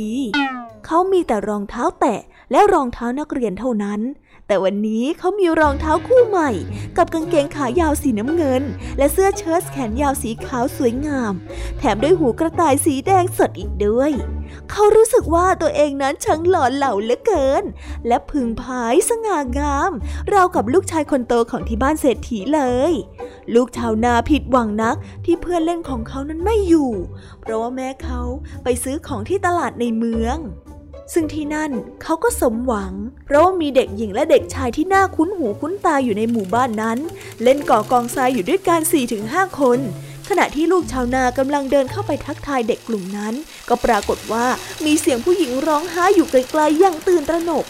[0.85, 2.19] เขามีแต่รองเท้าแตะ
[2.51, 4.01] และรองเท้านักเรียนเท่านั้น
[4.47, 6.51] แต่วันนี้เขามีรองเท้าคู่ใหม่
[6.97, 8.63] กับกางเกงขายาวสีน้ำเงิน
[8.97, 11.33] และเสื้อเชิ้ตแขนยาวสีขาวสวยงาม
[11.77, 14.11] แถมด้วยหูกระต่ายสีแดงสดอีกด้วย
[14.71, 17.63] เขารู้สึกว่าตัวเองนั้นช่างหล่อเหลาเหลือเกิน
[18.07, 19.91] และพึงพายสง่างาม
[20.33, 22.93] ราวกับลูกชายคนโตของที่บ้านเศรษฐีเลย
[23.55, 26.91] ลูกชาวนาผิดหวังนักที่เพื่อนเล่นของเขานั้นไม่อยู่
[27.41, 28.21] เพราะว่าแม่เขา
[28.63, 30.37] ไปซื้อของที่ตลาดในเมือง
[31.13, 31.71] ซึ่งที่นั่น
[32.03, 32.93] เขาก็สมหวัง
[33.25, 36.97] เพราะว่ามีเด็กหญิงและเด็กชายที่น่าคุ้นหูคุ้นตาอยู่ในหมู่บ้านนั้น
[37.43, 38.79] เล่นก่อกองทรายอยู่ด้วยกัน
[39.19, 39.79] 4-5คน
[40.29, 43.33] ขณะที่ลูกชาวนากำลังเดินเข้าไปทักทายเด็กกลุ่มนั้น
[43.69, 44.45] ก็ปรากฏว่า
[44.85, 47.65] มีเสียงผู้หญิงร้องไห้อยู่ไกลๆอย่างตื่นตระหนก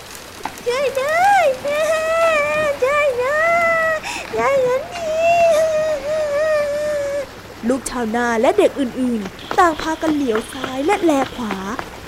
[0.68, 1.86] ช่วยด้วยช่วย
[2.84, 3.36] ด้วยช่
[4.48, 5.16] วยฉันที
[7.70, 11.56] ลูกชาวนาและเด็กอื่นๆ ต่างพากันเหลียวซ้ายและแลขวา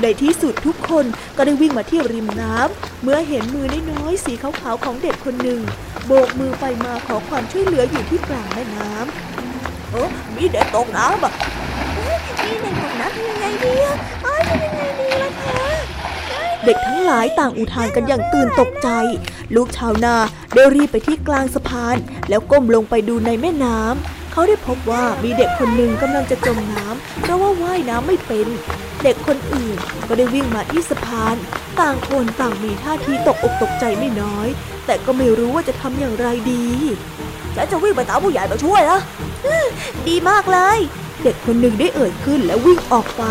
[0.02, 1.06] ในที่สุดทุกคน
[1.38, 5.62] ก็ได้วิ่งมาที่ริมน้ำเมื่อเห็นมือน้อยๆสีขาวๆของเด็กคนหนึ่ง
[6.06, 11.34] โบกมือไปมาขอความช่วยเหลืออยู่ที่กลางแม่น้ำเออมีเด็กตกน้ำอะ
[12.44, 15.66] มีเด็กตกน้ำทำยังไงดีอะเอ้ยทำยังไงดีล่ะคะ
[16.66, 18.90] เด็กทั้งหลายต่างอุทานกันอย่างตื่นตกใจ
[19.56, 20.16] ลูกชาวนา
[20.54, 21.96] ได้รีบไปที่กลางสะพาน
[22.30, 28.48] แล้วก้มลงไปดูในแม่น้ำ เขาได้พบว่ามีเด็กคนหนึ่งกำลังจะจมน้ำเพราะว่าว่ายน้ำไม่เป็น
[29.04, 31.36] เด็กคนอื่นก็ได้วิ่งมาที่สะพาน
[31.80, 34.48] ต่างคนต่างมีท่าทีตกอกตกใจไม่น้อย
[34.86, 36.66] แต่ก็ไม่รู้ว่าจะทำอย่างไรดี
[37.56, 39.00] ฉันจะวิ่งไปตามผู้ใหญ่มาช่วยนะ
[40.08, 40.80] ดีมากเลย
[41.24, 43.24] เด็กคนหนึ่งได้เอ่ยขึ้นและวิ่งออกไป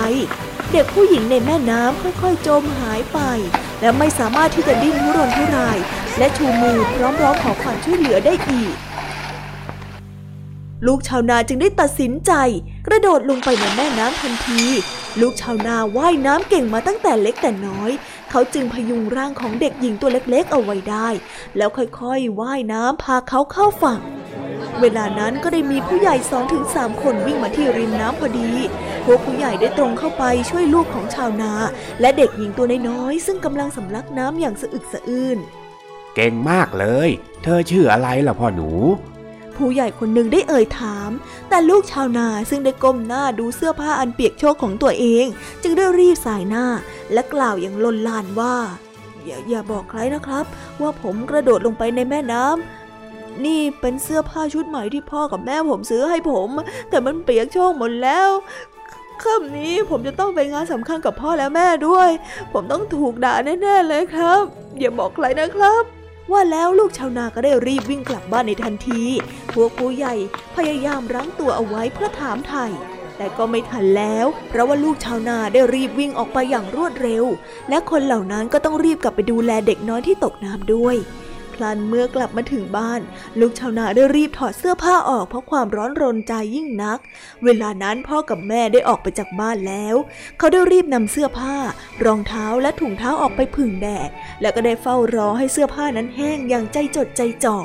[0.73, 3.21] เด็กผู้หญิงในแม่น้ำค่อยๆจมหายไป
[3.81, 5.79] และไม่สามารถที่จะดิ้นทุรนทุราย
[6.19, 8.75] และชูมือพร้อมร้องขอความช่วยเหลือได้อีก
[10.87, 12.33] ลูกชาวนาจึงได้ตัดสินใจ
[12.87, 14.63] กระโดดลงไปในแม่น้ำทันที
[15.21, 17.91] ลูกชาวนาว่ายน้ำเก่งมาตั้งแต่เล็กแต่น้อย
[18.31, 21.09] เขาจึงพยุงร่างของเด็กหญิงตัวเล็กๆเอาไว้ได้
[21.57, 24.01] แล้วค่อยๆว่ายน้ำพาเขาเข้าฝั่ง
[24.81, 28.51] เวลานั้นก็ได้มีผู้ใหญ่สองถึงสามคนวิ่งมาที่ริมน้ำพอดี
[29.05, 31.53] พวกผู้ใหญ่ได้ตรงเข้าไปช่วยลูกของชาวนา
[32.01, 35.39] และเด็กหญิงตัวน้อยๆซึ่งกำลังสำลักน้ำอย่างสะอึกสะอื้น
[36.15, 37.09] เก่งมากเลย
[37.43, 38.71] เธอชื่ออะไรล่ะพ่อหนู
[39.57, 41.11] ผู้ใหญ่คนหนึ่งได้เอ่ยถาม
[41.49, 45.27] แต่ลูกชาวนาซึ่งได้ก้มหน้าดูเสื้อผ้าอันเปียกโชกของตัวเอง
[45.63, 46.65] จึงได้รีบสายหน้า
[47.13, 48.57] และกล่าวอย่างลนลานว่า
[49.25, 50.45] อย่าอย่าบอกใครนะครับ
[50.81, 56.49] ว่าผมกระโดดลงไปในแม่น้ำนี่เป็นเสื้อผ้าชุดใหม่ที่พ่อกับแม่ผมซื้อให้ผม
[56.91, 58.29] แต่มันเปียกโชกหมดแล้ว
[59.23, 62.11] ค่ำนี้ผมจะต้องไปงานสำคัญกับพ่อและแม่ด้วย
[62.53, 64.43] ผมต้องถูกด่าแน่ๆเลยครับ
[64.79, 65.96] อย่าบอกใครนะครับ
[66.33, 69.03] ว่าแล้วลูกชาวนาก็ได้รีบวิ่งกลับบ้านในทันที
[69.55, 70.15] พวกผู้ใหญ่
[70.57, 72.67] พยายามรั้งตัวเอาไว้เพื่อถามไถ่
[73.17, 77.25] แต่ก็ไม่ทันแล้ว เพราะว่าลูกชาวนาได้รีบวิ่งออกไปอย่างรวดเร็ว
[77.69, 80.97] และคนเหล่านั้นก็ต้องรีบกลับไปดูแลเด็กน้อยที่ตกน้ำด้วย
[81.57, 83.01] พลันเมื่อกลับมาถึงบ้าน
[83.41, 86.99] ลูกชาวนาได้รีบถอดเสื้อผ้าออกเพราะความร้อนรนใจยิ่งนัก
[87.45, 89.97] เวลานั้นพ่อกับแม่ได้ออกไปจากบ้านแล้ว
[90.39, 91.57] เขาได้รีบนำเสื้อผ้า
[92.05, 97.59] รองเท้าและถุงเท้าออกไปผึ่งแดด แล้วก็ได้เฝ้ารอให้เสื้อผ้านั้นแห้งอย่างใจจดใจจ่อ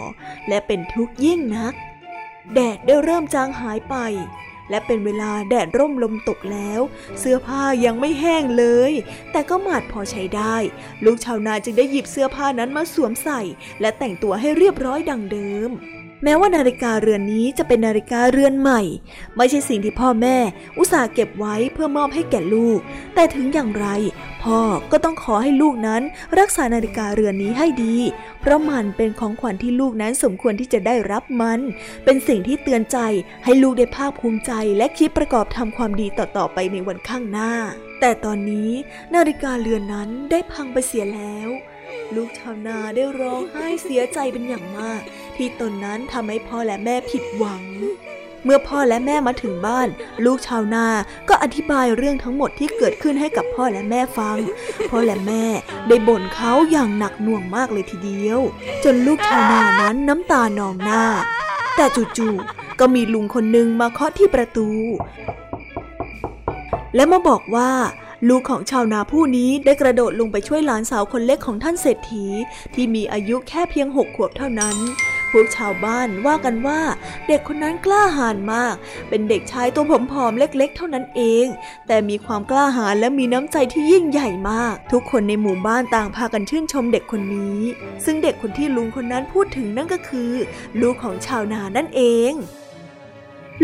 [0.48, 1.74] และเป็นทุกข์ยิ่งนัก
[2.54, 3.96] แดดได้เริ่มจางหายไป
[4.72, 6.82] และเป็นเวลาแดดร่มลมตกแล้ว
[7.20, 8.92] เสื้อผ้ายังไม่แห้งเลย
[9.32, 10.56] แต่ก็หมาดพอใช้ได้
[11.06, 13.42] ลูกชาวนาจึงได้หยิบเสื้อผ้านั้นมาสวมใส่
[13.82, 15.72] และแต่งตัวให้เรียบร้อยดังเดิม
[16.24, 18.82] แม้ว่านาฬิกาเรือนนี้จะเป็นนาฬิกาเรือนใหม่
[19.36, 20.38] ไม่ใช่สิ่งที่พ่อแม่
[20.78, 22.80] อุตส่าห์เก็บไว้เพื่อมอบให้แก่ลูก
[23.16, 23.88] แต่ถึงอย่างไร
[24.44, 24.60] พ่อ
[24.92, 26.02] ก็ต้องขอให้ลูกนั้น
[26.40, 27.96] รักษานาฬิกาเรือนนี้ให้ดี
[28.42, 31.60] เพราะมันเป็นของขวัญที่ลูกนั้นสมควรที่จะได้รับมัน
[32.06, 32.98] เป็นสิ่งที่เตือนใจ
[33.46, 37.52] ให้ลูกได้ภาคภูมิใจ และคิดประกอบทำความดีต่อๆไปในวันข้างหน้า
[38.00, 38.72] แต่ตอนนี้
[39.16, 41.50] นาฬิกาเรือนนั้นได้พังไปเสียแล้ว
[42.16, 45.02] ลูกชาวนาได้ร้องไห้เสียใจเป็นอย่างมาก
[45.36, 47.64] ที่ตนนั้นทำให้พ่อและแม่ผิดหวัง
[48.44, 49.88] เมื่อพ่อและแม่มาถึงบ้าน
[50.26, 50.86] ลูกชาวนา
[51.30, 54.38] ก็อธิบายเรื่องทั้งหมดที่เกิดขึ้นให้กับพ่อและแม่ฟัง
[54.90, 55.44] พ่อและแม่
[55.88, 58.40] ได้บ่นเขาอย่างหนักหน่วงมากเลยทีเดียว
[58.84, 61.04] จนลูกชาวนานั้นน้ำตานองหน้า
[61.76, 61.86] แต่
[62.18, 64.70] จู่ๆก็มีลุงคนหนึ่งมาเคาะที่ประตู
[66.96, 67.72] และมาบอกว่า
[68.30, 72.26] ลูกของชาวนาผู้นี้ได้กระโดดลงไปช่วยหลานสาวคนเล็กของท่านเศรษฐี
[72.74, 74.78] ที่มีอายุแค่เพียงหกขวบเท่านั้น
[75.32, 76.82] พวกชาวบ้านว่ากันว่า
[77.28, 78.76] เด็กคนนั้นกล้าหาญมาก
[79.10, 81.46] เป็นเด็กชายตัวผอมๆเล็กๆ เท่านั้นเอง
[81.88, 87.60] แต่มีความกล้าหาญและมีน้ำใจที่ยิ่งใหญ่มาก ทุกคนในหมู่บ้านต่างพากันชื่นชมเด็กคนนี้
[88.06, 90.32] ซึ่งเด็กคนที่ลุงคนนั้นพูดถึงนั่นก็คือ
[90.82, 92.34] ลูกของชาวนานั่นเอง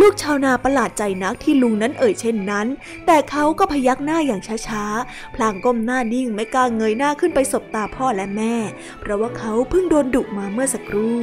[0.02, 2.68] ลูกชาวนาประหลาดใจนักที่ลุงนั้นเอ่ยเช่นนั้น
[3.06, 8.56] แต่เขาก็พยักหน้าอย่างช้าๆ พลางก้มหน้านิ่งไม่กล้าเงยหน้าขึ้นไปสบตาพ่อและแม่
[9.00, 11.20] เพราะว่าเขาเพิ่งโดนดุมาเมื่อสักครู่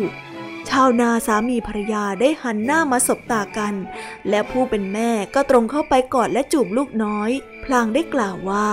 [0.68, 3.74] ชาวนาสามีภรรยาได้หันหน้ามาสบตากัน
[4.28, 7.30] และผู้เป็นแม่ก็ตรงเข้าไปกอดและจูบลูกน้อย
[7.64, 8.66] พลางได้กล่าวว่า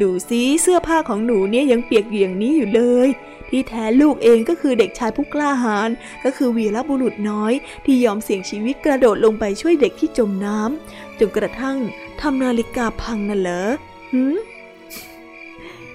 [0.00, 3.08] ดูซิเสื้อผ้าของหนูเนี่ยยังเปียกอย่างนี้อยู่เลย
[3.48, 5.90] ที่แท้ลูกเองก็คือเด็กชายผู้กล้าหาญ
[6.24, 7.52] ก็คือวีรบุรุษน้อย
[7.84, 11.78] ที่ยอมเสี่ยงชีวิตกระโดดลงไปช่วยเด็กที่จมน้ำจนกระทั่ง
[12.20, 13.68] ทำนาฬิกาพังน่ะเหรอ
[14.12, 14.36] หืม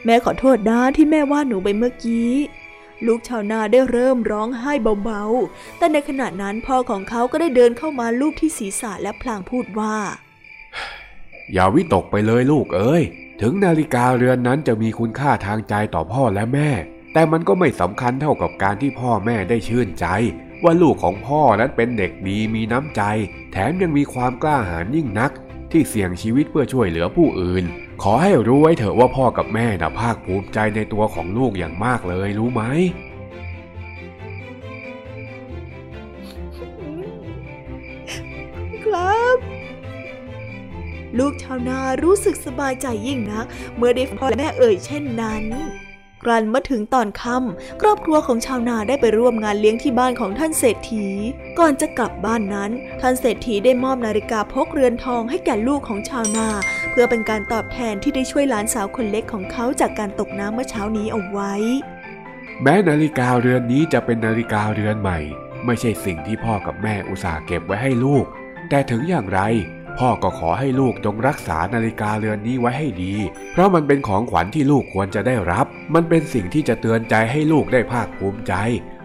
[0.04, 2.32] แม่ขอโทษนะที่แม่ว่าหนูไปเมื่อกี้
[3.08, 4.72] ลูกชาวนาได้เริ่มร้องไห้
[5.04, 9.96] เบาๆ แต่ในขณะนั้นพ่อของเขาก็ได้เดินเข้ามาลูบที่ศีรษะและพลางพูดว่า
[11.54, 13.04] อย่าวิตกไปเลยลูกเอ้ย
[13.42, 16.70] ถึงนาฬิกาเรือนนั้นจะมีคุณค่าทางใจต่อพ่อและแม่
[17.14, 20.06] แต่มันก็ไม่สำคัญเท่ากับการที่พ่อแม่ได้ชื่นใจ
[20.64, 23.02] ว่าลูกของพ่อนั้นเป็นเด็กดีมีน้ำใจ
[23.52, 25.32] แถมยังมีความกล้าหาญยิ่งนัก
[25.72, 27.64] ที่เสี่ยงชีวิตเพื่อช่วยเหลือผู้อื่น
[28.02, 32.64] ขอให้รู้ไว้เถอะว่าพ่อกับแม่น่ะภาคภูมิใจในตัวของลูกอย่างมากเลยรู้ไหม
[41.20, 43.46] ลูกชาวนารู้สึกสบายใจยิ่งนัก
[43.78, 45.44] เมื่อได้พ่อและแม่เอ่ยเช่นนั้น
[46.24, 51.08] ครั้นมาถึงตอนค่ำครอบครัวของชาวนาได้ไปร่วมงานเลี้ยงที่บ้านของท่านเศรษฐี
[51.60, 56.48] ก่อนจะกลับบ้านนั้น ท่านเศรษฐีได้มอบนาฬิกาพกเรือนทองให้แก่ลูกของชาวนา
[56.92, 61.54] เพื่อเป็นการตอบแทนที่ได้ช่วยหลานสาวคนเล็กของเขาจากการตกน้ำเมื่อเช้านี้เอาไว้
[62.62, 65.20] แม้นาฬิกาเรือนนี้จะเป็นนาฬิกาเรือนใหม่
[65.66, 68.26] ไม่ใช่สิ่งที่พ่อกับแม่อุตส่าห์เก็บไว้ให้ลูก
[68.70, 69.42] แต่ถึงอย่างไร
[70.00, 73.14] พ่อก็ขอให้ลูกจงรักษานาฬิกาเรือนนี้ไว้ให้ดี
[73.52, 78.54] เพราะมันเป็นของขวัญที่ลูกควรจะได้รับ มันเป็นสิ่งที่จะเตือนใจให้ลูกได้ภาคภูมิใจ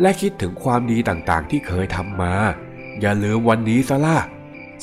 [0.01, 2.35] และคิดถึงความดีต่างๆ ที่เคยทำมา
[3.01, 4.19] อย่าลืมวันนี้ซะล่ะ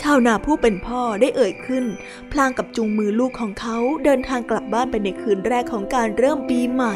[0.02, 1.86] ชาวนาผู้เป็นพ่อได้เอ่ยขึ้น
[2.32, 6.96] พลางกับจุงมือลูกของเขาเดินทางกลับบ้านไปในคืนแรกของการเริ่มปีใหม่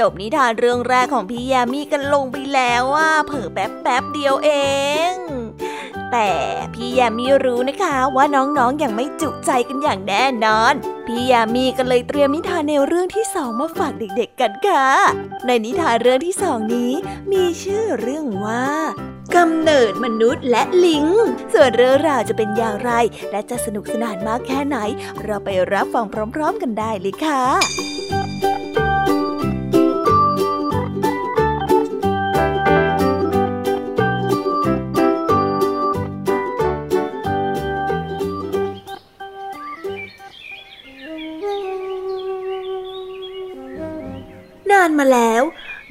[0.00, 4.50] จบนิทานเรื่องแรกของพี่ยามีกันลงไปแล้วว่าเผิ่แป๊บแป๊บเดียวเอ
[5.12, 5.14] ง
[6.12, 6.30] แต่
[6.74, 10.74] พี่ยามีรู้นะคะว่าน้องๆออย่างไม่จุใจกันอย่างแน่นอน
[11.06, 14.86] พี่ยามีก็เลยเตรียมนิทานแนวเรื่องที่สองมาฝากเด็กๆกันค่ะ
[15.46, 16.92] ในนิทานเรื่องที่สองนี้
[17.32, 18.66] มีชื่อเรื่องว่า
[19.36, 21.06] กำเนิดมนุษย์และลิง
[21.52, 22.90] ส่วนเรื่องราวจะเป็นอย่างไร
[23.30, 24.76] และจะสนุกสนานมากแค่ไหน
[25.24, 45.42] เราไปรับฟังพร้อม ๆ กันได้เลยค่ะานมาแล้ว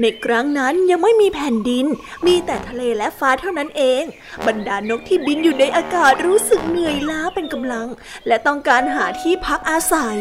[0.02, 1.86] ในครั้งนั้นยังไม่มีแผ่นดิน
[2.28, 4.04] มีแต่ทะเลและฟ้าเท่านั้นเอง
[4.48, 7.88] บรรดานกที่บินอยู่ในอากาศรู้สึกเหนื่อยล้าเป็นกำลัง
[8.28, 10.20] และต้องการหาที่พักอาศัย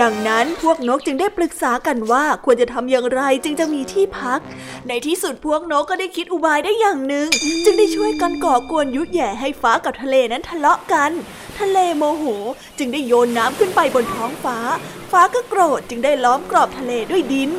[0.00, 4.40] ดังนั้นพวกนกจึงได้ปรึกษากันว่าควรจะทำอย่างไรจึงจะมีที่พัก
[4.88, 7.28] ในที่สุดพวกนกก็ได้คิดอุบายได้อย่างหนึ่ง
[7.64, 11.10] จึงได้ช่วยกันก่อกวนยุแย่ให้ฟ้ากับทะเลนั้นทะเลาะกัน
[11.60, 12.24] ทะเลโมโห
[12.78, 14.58] จึงได้โยนน้ำขึ้นไปบนท้องฟ้า
[15.10, 17.50] ฟ้าก็โกรธจึงได้ล้อมกรอบทะเลด้วยดิน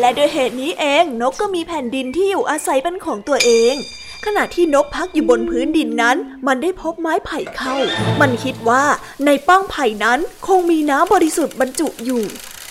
[0.00, 3.74] และด้วยเหตุนี้เองนกก็มีแผ่นดินที่อยู่อาศัยเป็นของตัวเอง
[4.24, 7.76] ขณะที่นกพักอยู่บนพื้นดินนั้น มันได้พบไม้ไผ่เข้า
[8.20, 8.84] มันคิดว่า
[9.26, 12.24] ในป้องไผ่นั้นคงมีน้ำบริสุทธิ์บรรจุอยู่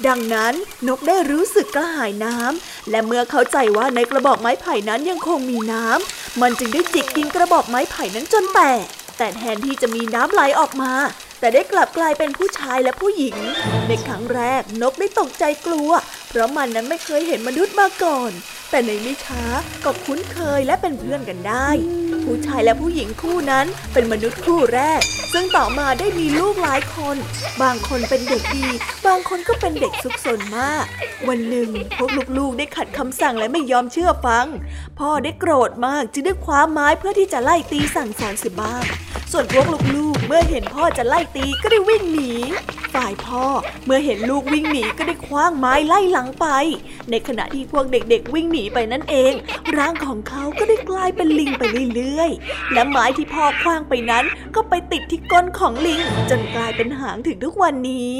[0.07, 0.53] ดังนั้น
[0.87, 8.85] นกได้รู้สึกกระหายน้ำและเมื่อเข้าใจว่าในกระบอกไม้ไผ่นั้นยังคงมีน้ำมันจึงได้จิกกินกระบอกไม้ไผ่นั้นจนแตก
[9.17, 10.91] แต่แทนที่จะมีน้ำไหลออกมา
[11.39, 13.35] แต่ได้กลับกลายเป็นผู้ชายและผู้หญิง
[13.87, 15.89] ในครั้งแรกนกได้ตกใจกลัว
[16.29, 18.31] เพราะมันนั้นไม่เคยเห็นมนุษย์มาก่อน
[18.69, 19.43] แต่ในไม่ช้า
[19.85, 21.67] ก็คุ้นเคยและเป็นเพื่อนกันได้
[22.25, 25.01] ผู้ชายและผู้หญิงคู่นั้นเป็นมนุษย์คู่แรก
[25.33, 27.15] ซึ่งต่อมาได้มีลูกหลายคน
[27.61, 28.67] บางคนเป็นเด็กดี
[29.07, 30.85] บางคนก็เป็นเด็กซุกซนมาก
[31.27, 34.45] วันหนึ่งพวกลูกๆได้ขัดคำสั่งและไม่ยอมเชื่อฟัง
[34.99, 38.83] พ่อได้โกรธมากจึงได้คว้าไม้เพื่อที่จะไล่ตีสั่งสอนสิบ้าง
[39.31, 42.31] ส่วนพวกลูกๆ เมื่อเห็นพ่อจะไล่ตีก็ได้วิ่งหนี
[42.93, 43.43] ฝ่ายพ่อ
[43.85, 46.47] เมื่อเห็นลูกวิ่งหนีก็ได้คว้างไม้ไล่หลังไป
[47.09, 49.33] ในขณะที่พวกเด็กๆวิ่งหนีไปนั่นเอง
[49.77, 51.63] ร่างของเขาก็ได้กลายเป็นลิงไป
[51.95, 54.25] เรื่อยๆ และไม้ที่พ่อคว้างไปนั้น
[54.55, 55.99] ก็ไปติดที่ก้นของลิง
[56.29, 58.19] จนกลายเป็นหางถึงทุกวันนี้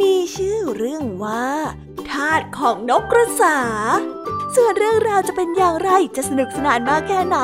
[0.00, 1.46] มีชื่อเรื่องว่า
[2.10, 3.58] ทาตของนกกระสา
[4.56, 7.36] ส่วนเรื่องราวจะเป็นอย่างไรจะสนุกสนานมากแค่ไหน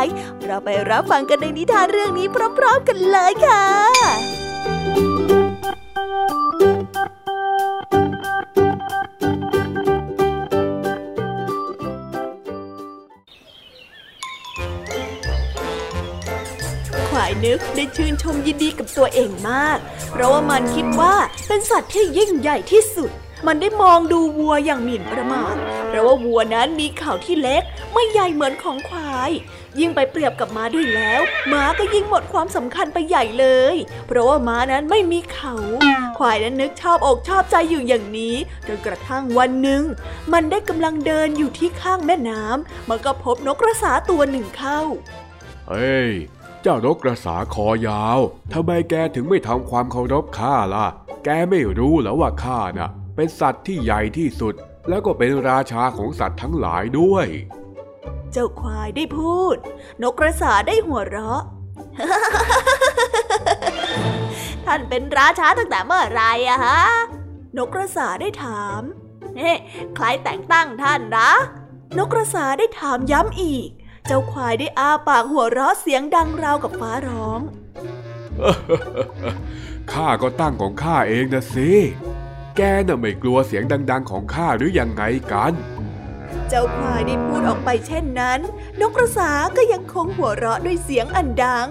[0.44, 2.26] เราไปรับฟังกันในนิทานเรื่องนี้
[2.58, 4.39] พร้อมๆกันเลยค่ะ
[17.45, 19.78] นึกได้ชื่นชมยินดีกับตัวเองมาก
[20.12, 21.14] เพราะว่ามันคิดว่า
[21.49, 23.11] เป็นสัตว์ที่ยิ่งใหญ่ที่สุด
[23.47, 25.57] มันได้มองดูวัวอย่างหมิ่นประมาท
[25.88, 27.62] เพราะว่าวัวนั้นมีเข่าที่เล็ก
[27.93, 29.30] ไม่ใหญ่เหมือนของควาย
[29.78, 31.20] ยิ่งไปเปรียบกับม้าด้วยแล้ว
[31.53, 33.76] ม้าก็ยิ่งหมดความสำคัญไปใหญ่เลย
[34.07, 35.55] เพราะว่าม้านั้นไม่มีเขา
[36.18, 38.36] ควายนั้นนึกชอบอกชอบใจอยู่อย่างนี้
[38.66, 39.82] จนกระทั่งวันหนึ่ง
[40.32, 44.80] มันได้กำลังเดินอยู่ที่ข้างแม่น้ำมันก็พบนกกระสาตัวหนึ่งเข้า
[45.68, 46.11] เฮ้ย
[46.62, 48.18] เจ้านกกระสาคอยาว
[48.52, 50.86] ทำไมแกถึงไม่ทำความเคารพข้าล่ะ
[51.24, 54.54] แกไม่รู้แล้วว่าข้าน่ะ เป็นสัตว์ที่ใหญ่ที่สุด
[54.88, 57.26] แล้วก็เป็นราชาของสัตว์ทั้งหลายด้วย
[58.32, 59.56] เจ้าควายได้พูด
[60.02, 61.42] นกกระสาได้หัวเราะ
[64.66, 66.80] ท่านเป็นราชาตั้งแต่เมื่อไรอะฮะ
[67.56, 68.80] นกกระสาได้ถาม
[69.38, 69.52] เฮ้
[69.94, 71.30] ใครแต่งตั้งท่านนะ
[71.98, 73.70] นกกระสาได้ถามย้ำอีก
[74.07, 77.40] เจ้าควายได้อ้าปากหัวเราะเสียงดังราวกับฟ้าร้อง
[79.92, 81.70] ข้าก็ตั้งของข้าเองนะสิ
[82.57, 85.53] แกน่ะไม่กลัวเสียงดัง ๆ ของข้าหรือยังไงกัน
[86.48, 88.40] เจ้าควายได้พูดออกไปเช่นนั้น
[88.80, 91.68] นกกระสาก็ยังคงหัวเราะด้วยเสียงอันดัง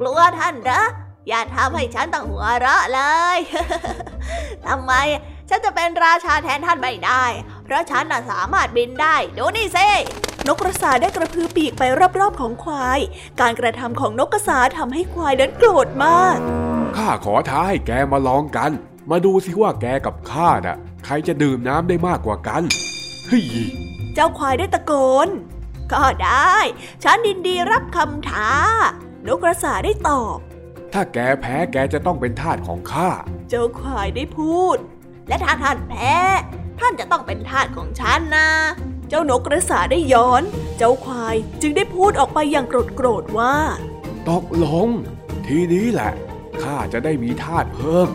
[0.00, 0.82] กลัวท่านเหรอ
[1.28, 3.00] อย่าทำให้ฉันต้องหัวเราะเล
[3.36, 3.38] ย
[4.66, 4.92] ทำไม
[5.54, 7.24] ฉันจะเป็นราชาแทนท่านไม่ได้
[7.64, 9.88] เพราะฉันน่ะสามารถบินได้ ดูนี่สิ
[10.46, 11.82] นกกระสาได้กระพือปีกไป
[12.18, 13.00] รอบๆของควาย
[13.40, 16.36] การกระทำของนกกระสาทำให้ควายนั้นโกรธมาก
[16.96, 18.70] ข้าขอท้าให้แกมาลองกัน
[19.10, 22.62] มาดูสิว่าแกกับข้าน่ะ ใครจะดื่มน้ำได้มากกว่ากัน
[23.26, 23.44] เฮ้ย
[24.14, 24.92] เจ้าควายได้ตะโก
[25.26, 25.28] น
[25.92, 26.54] ก็ได้
[27.04, 28.50] ฉันดินดีรับคำท้า
[29.26, 30.36] นกกระสาได้ตอบ
[30.92, 33.08] ถ้าแกแพ้แกจะต้องเป็นทาสของข้า
[33.48, 34.78] เจ้าควายได้พูด
[35.32, 36.16] และถ้าท่านแพ้
[36.80, 38.48] ท่านจะต้องเป็นทาสของฉันนะ
[39.08, 40.42] เจ้านกกระสาได้ย้อน
[40.78, 43.54] เจ้าควายจึงได้พูดออกไปอย่างโกรธโกรธว่า
[44.30, 44.88] ตกลง
[45.46, 46.12] ทีนี้แหละ
[46.62, 48.08] ข้าจะได้มีทาสเพิ่ม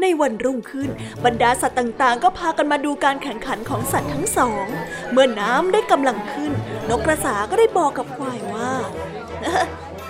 [0.00, 0.88] ในวันรุ่งขึ้น
[1.24, 4.66] บรรดาสัตว์ต่างๆ ก็พากันมาดูการแข่งขันของสัตว์ทั้งสอง
[5.10, 6.52] เมื่อน้ำได้กำลังขึ้น
[6.90, 8.72] นกกระสาก็ได้บอกกับควายว่า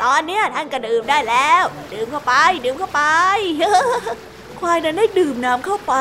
[0.02, 2.34] ตอนเนี้ยท่านก็ดื่มได้แล้ว ดื่มเข้าไป
[2.64, 3.02] ดื่มเข้าไป
[4.60, 5.94] ควายนั้นได้ดื่มน้ำเข้าไป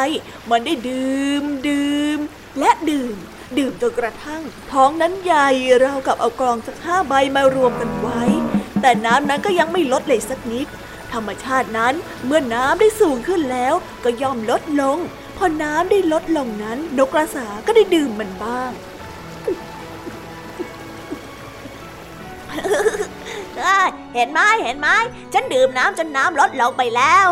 [0.50, 2.18] มันได้ดื่มดื่ม
[2.60, 3.16] และดื่ม
[3.58, 4.42] ดื่มจนกระทั่ง
[4.72, 5.50] ท้องนั้นใหญ่
[5.84, 8.22] ราวกับเอากรองสักห้าใบมารวมกันไว้
[8.82, 10.68] แต่น้ำนั้นก็ยังไม่ลดเลยสักนิด
[11.14, 11.94] ธรรมชาตินั้น
[12.26, 13.74] เมื่อน้ำได้สูงขึ้นแล้ว
[14.04, 14.98] ก็ย่อมลดลง
[15.38, 18.72] พอน้ำได้ลดลงนั้น นกกระสาก็ได้ดื่มมันบ้าง
[23.60, 24.90] เอ้ยเห็นไหมเห็นไหม
[25.34, 27.28] ฉันดื่มน้ำจนน้ำลดลงไปแล้ว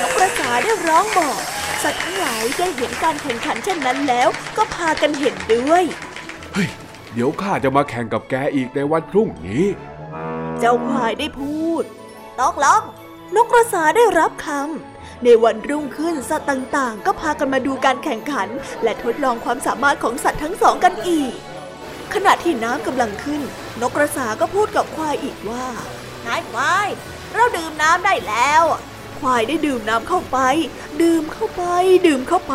[0.00, 1.38] นกกระสาได้ร้องบอก
[1.82, 5.82] สัตว์ทั้งหลายได้เห็นการแข่งขันเช่นนั้นแล้ว ก็พากันเห็นด้วย
[6.52, 6.68] เฮ้ย
[7.12, 9.64] เดี๋ยวข้าจะมาแข่งกับแกอีกในวันพรุ่งนี้
[10.60, 11.84] เจ้าควายได้พูด
[12.40, 12.82] ตกลง
[13.34, 18.48] นกกระสาได้รับคำ ในวันรุ่งขึ้นสัตว์ต่างๆ ก็พากันมาดูการแข่งขัน
[18.82, 21.32] และทดลองความสามารถของสัตว์ทั้งสองกันอีก
[22.14, 23.42] ขณะที่น้ำกำลังขึ้น
[23.80, 25.66] นกกระสาก็พูดกับควายอีกว่า
[26.26, 26.88] นายควาย
[27.32, 28.62] เราดื่มน้ำได้แล้ว
[29.20, 30.38] ควายได้ดื่มน้ำเข้าไป
[31.02, 31.62] ดื่มเข้าไป
[32.06, 32.54] ดื่มเข้าไป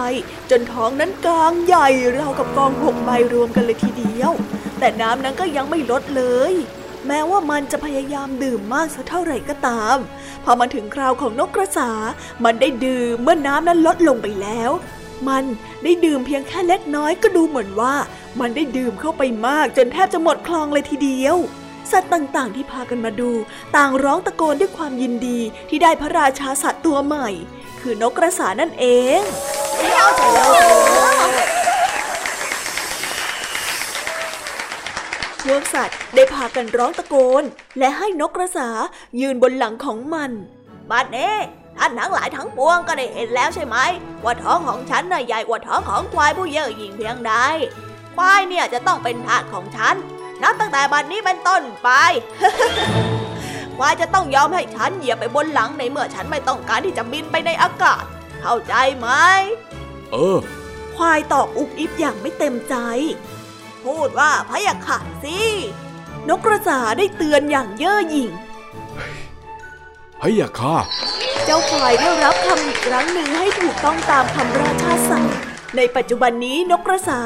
[0.49, 1.87] จนท้องนั้นกลางใหญ่
[2.17, 4.31] ราวกับกองหกใบรวมกันเลยทีเดียว
[4.79, 6.53] แต่น้ำนั้นก็ยังไม่ลดเลย
[7.07, 9.97] แม้ว่ามันจะพยายามดื่มมากสักเท่าไหร่ก็ตาม
[10.43, 11.91] พอมาถึงคราวของนกกระสา
[12.43, 14.71] มันได้ดื่มเมื่อน้ำนั้นลดลงไปแล้ว
[15.27, 15.43] มัน
[15.83, 17.95] ได้ดื่มเพียงแค่เล็กน้อยก็ดูเหมือนว่า
[18.39, 21.37] มันได้ดื่มเข้าไปมากจนแทบจะหมดคลองเลยทีเดียว
[21.91, 23.31] สัตว์ต่างๆ ที่พากันมาดู
[23.75, 25.39] ต่างร้องตะโกนด้วยความยินดี
[25.69, 27.29] ที่ได้พระราชาสัตว์ตัวใหม่
[27.79, 28.85] คือนกกระสานั่นเอ
[29.19, 29.21] ง
[35.43, 37.43] พวกสัตว์ได้พากันร้องตะโกน
[37.79, 38.69] และให้นกกระสา
[39.21, 40.31] ยืนบนหลังของมัน
[40.89, 41.33] บัดนี้
[41.79, 43.77] ท่านทั้งหลายทั้งปวงก็ได้เห็นแล้วใช่ไหม
[44.23, 47.33] ว่าท้องของฉันน่ะใหญ่กว่าท้องของควายผู้เย่อหยิ่งเพียงใด
[48.15, 49.95] ควายเนี่ยจะต้องเป็นทาสของฉัน
[50.41, 51.89] นับตั้งแต่บัดนี้เป็นต้นไป
[53.77, 58.03] ควายจะต้องยอมให้ฉันเหยียบไปบนหลังในเมื่อฉันไม่ต้องการที่จะบินไปในอากาศ
[58.41, 59.07] เข้าใจไหม
[60.11, 60.37] เออ
[60.95, 62.75] ควายตอบอุบอิบอย่างไม่เต็มใจ
[63.85, 65.39] พูดว่าพะยะค่ะสิ
[66.29, 68.29] นกกระสาได้เตือนอย่างเย่อหยิ่ง
[70.21, 70.75] เฮ้ยาข้า
[71.45, 75.25] เจ้าควายได้รับคำอีกครั้งหนึ่งให้ถูกต้องตามคำราชาสั่ง
[75.77, 77.21] ในปัจจุบันนี้นกกระสา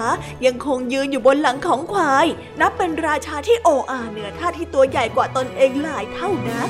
[0.45, 2.25] ยังคงยืนอยู่บนหลังของควาย
[2.61, 6.69] นับเป็นราชาที่โอ้อาเหนือท่าที่ตัวใหญ่กว่าตนเองหลายเท่านัก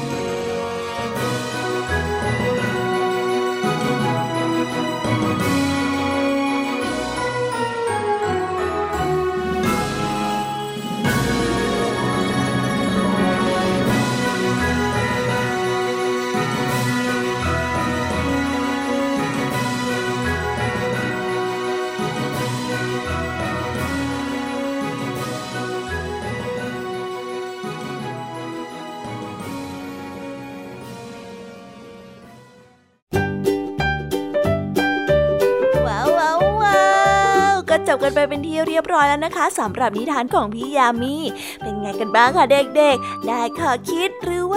[38.64, 41.16] เป็นที่เรียบร้อยแล้วนะคะสำหรับนิทานของพี่ยามี
[41.61, 44.09] เป็นไงกันบ้างคะเด็กๆ ได้ข้อคิด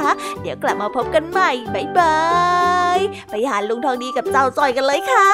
[0.41, 2.19] เดี๋ยวกลับมาพบกันใหม่บ๊ายบา
[2.97, 2.99] ย
[3.29, 5.29] ไปหาลุงทองดีกับเจ้าจอยกันเลยค่ะ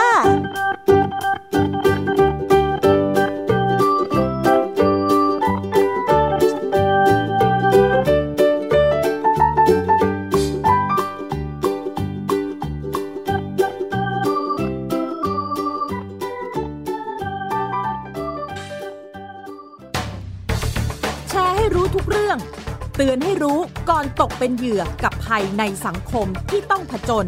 [23.48, 27.28] รู้ก่อนตกเป็นเหยื่อกับภัยในสังคมที่ต้องผจญ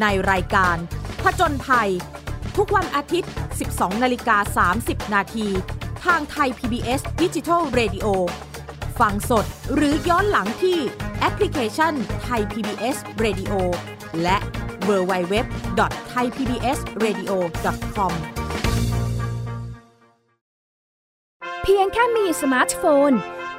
[0.00, 0.76] ในรายการ
[1.24, 1.90] ผจญภัย
[2.56, 3.30] ทุกวันอาทิตย์
[3.66, 5.48] 12 นาฬิกา 30 นาที
[6.04, 8.06] ทางไทย PBS d i g i ดิจิ Radio
[9.00, 10.78] ฟังสดหรือย้อนหลังที่
[11.20, 11.92] แอปพลิเคชัน
[12.22, 13.52] ไทย PBS Radio
[14.22, 14.36] และ
[14.88, 15.34] w w w
[15.78, 17.32] t h a i PBS Radio
[17.96, 18.12] com
[21.62, 23.12] เพียงแค่มีสมาร์ทโฟน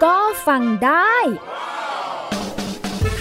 [0.03, 0.17] ก็
[0.47, 1.15] ฟังได้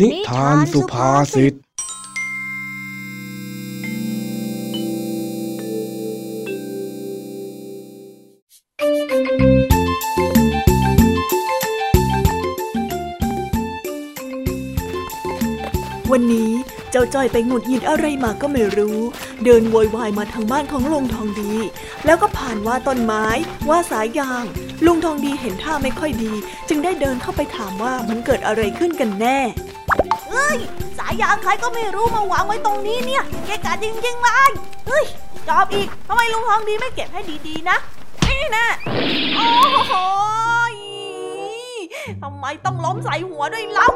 [0.00, 16.50] นิทานสุภาษิต วันนี้
[16.90, 18.98] เจ้าจ้อยไปหงุดหงิดอะไรมาก็ไม่รู้
[19.44, 21.52] เดินโวยวายมาทางบ้านของลุงทองดี
[22.04, 23.26] แล้วก็ผ่านว่าต้นไม้
[23.68, 24.44] ว่าสายยาง
[24.86, 26.32] ลุงทองดีเห็นท่าไม่ค่อยดี
[26.68, 29.38] จึงได้เดินเข้าไปถามว่ามันเกิดอะไรขึ้นกันแน่
[30.28, 30.58] เฮ้ย
[30.98, 34.50] สายยางใครก็ไม่รู้มาวางไว้ตรงนี้เนี่ย เกะกะจริงๆเลย
[34.86, 35.04] เฮ้ย
[35.48, 37.76] จอบอีกทำไมลุงทองดีไม่เก็บให้ดีๆนะ
[38.28, 38.66] นี่นะ
[39.36, 39.48] โอ้
[39.88, 39.92] โห
[42.22, 43.90] ทำไมต้องล้มใส่หัวด้วยเล่า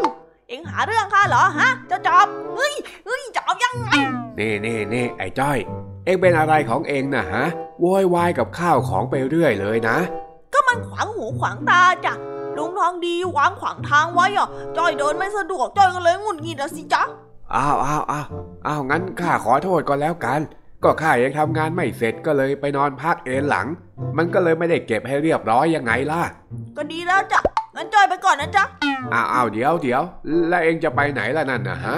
[0.49, 2.27] เอ็งหาเรื่องข้าเหรอฮะ เจ้าจอบ
[2.57, 2.75] เฮ้ย
[3.07, 3.91] เฮ้ยจอบยังไง
[4.39, 5.59] นี่นี่นี่ไอ้จ้อย
[6.05, 7.45] เอ็งเป็นอะไรของเอ็งนะฮะ
[7.81, 9.99] โวยวายกับข้าวของไปเรื่อยเลยนะ
[10.53, 12.15] ก็มันขวางหูขวางตาจ้ะ
[12.57, 17.03] ลุงทองดีวางขวางทางไว้อะจ้อยเดินไม่สะดวกจ้อยก็เลยงุนงิดสิจ๊ะ
[17.55, 18.27] อ้าวอ้าวอ้าว
[18.67, 20.41] อ้าวงั้นข้าขอโทษก็แล้วกัน
[20.85, 23.67] ก็ข้ายังทำงานไม่เสร็จก็เลยไปนอนพักเอนหลัง
[24.17, 26.23] มันก็เลยไม่ได้เก็บให้เรียบร้อยยังไงล่ะ
[26.77, 27.41] ก็ดีแล้วจ้ะ
[27.77, 28.65] งั้นจ้อยไปก่อนนะจ๊ะ
[29.15, 30.03] อ้าวอ้าวเดี๋ยวเดี๋ยว
[30.49, 31.97] แล้วเองจะไปไหนล่ะนั่นนะฮะ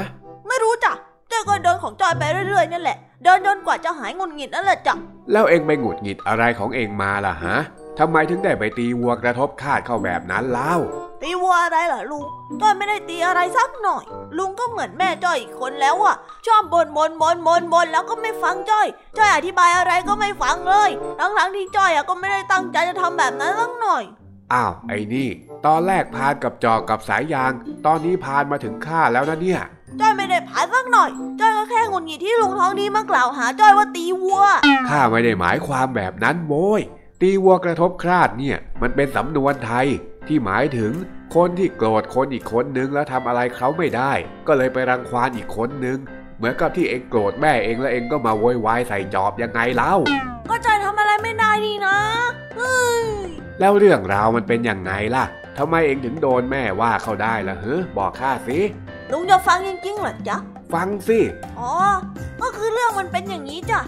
[0.48, 0.92] ไม่รู้จ้ะ
[1.30, 4.94] จ้อยก็เดินของจ้อยไปเรื่อยๆนั่นแหละเดินจนกว่าจะหายงุนงิดนั่นแหละจ้ะ
[5.32, 7.56] แล้วเองไปงุดหงิดอะไรของเองมาล่ะฮะ
[7.98, 10.74] ทำไมถึงได้ไปตีวัวกระทบคาดเข้าแบบนั้นเล่า
[11.22, 12.24] ตีวัวอะไรเหรอลุง
[12.60, 14.04] จ้อยไม่ได้ตีอะไรสักหน่อย
[14.38, 16.16] ลุงก็เหมือนแม่จ้อยอีกคนแล้วอะ
[16.46, 18.86] ชอบบ่นบ่นบ่นบ่นบ่นแล้วก็ไม่ฟังจ้อย
[19.18, 24.04] จ้อยอธิบายอะไรก็ไม่ฟังเลยทั้งทั้งที่จ้อยอะก็ไม่ได้ตั้งใจจะทำแบบนั้นสักหน่อย
[24.52, 25.28] อ้าวไอ้นี่
[25.66, 27.52] ตอนแรกพานกับจอกกับสายยาง
[27.86, 29.60] ตอนนี้พานมาถึงข้าแล้วนะเนี่ย
[30.00, 34.42] จ้อยไม่ได้พานสักหน่อย จ้อยก็แค่งุนงิดที่ลุงท้องดีมากล่าวหาจ้อยว่าตีวัว
[34.88, 36.82] ข้าไม่ได้หมายความแบบนั้นโว้ย
[37.20, 39.86] ตีวัวกระทบคราดเนี่ยมันเป็นสำนวนไทย
[40.28, 40.92] ที่หมายถึง
[41.34, 44.12] คนที่โกรธคนอีกคนนึงแล้วทำอะไรเขาไม่ได้
[44.46, 45.98] ก็เลยไปรังควานอีกคนนึง
[46.36, 49.94] เหมือนกับที่เองโกรธแม่เองแล้วเองก็มาโวยวายใส่จอบยังไงเล่า
[50.50, 51.96] ก็ใจทำอะไรไม่ได้ดีนะ
[52.56, 53.04] เฮ้ย
[53.60, 55.24] แล้วเรื่องราวมันเป็นยังไงล่ะ
[55.58, 58.58] ทำไมเองถึงโดนแม่ว่าเขาได้ล่ะเฮ้บอกข้าสิ
[59.12, 60.36] ลุงจะฟังจริงๆเหรอจ๊ะ
[60.74, 61.18] ฟังสิ
[61.60, 61.72] อ๋อ
[62.40, 63.80] ก็คือเรื่องมันเป็นอย่างนี้จ้ะ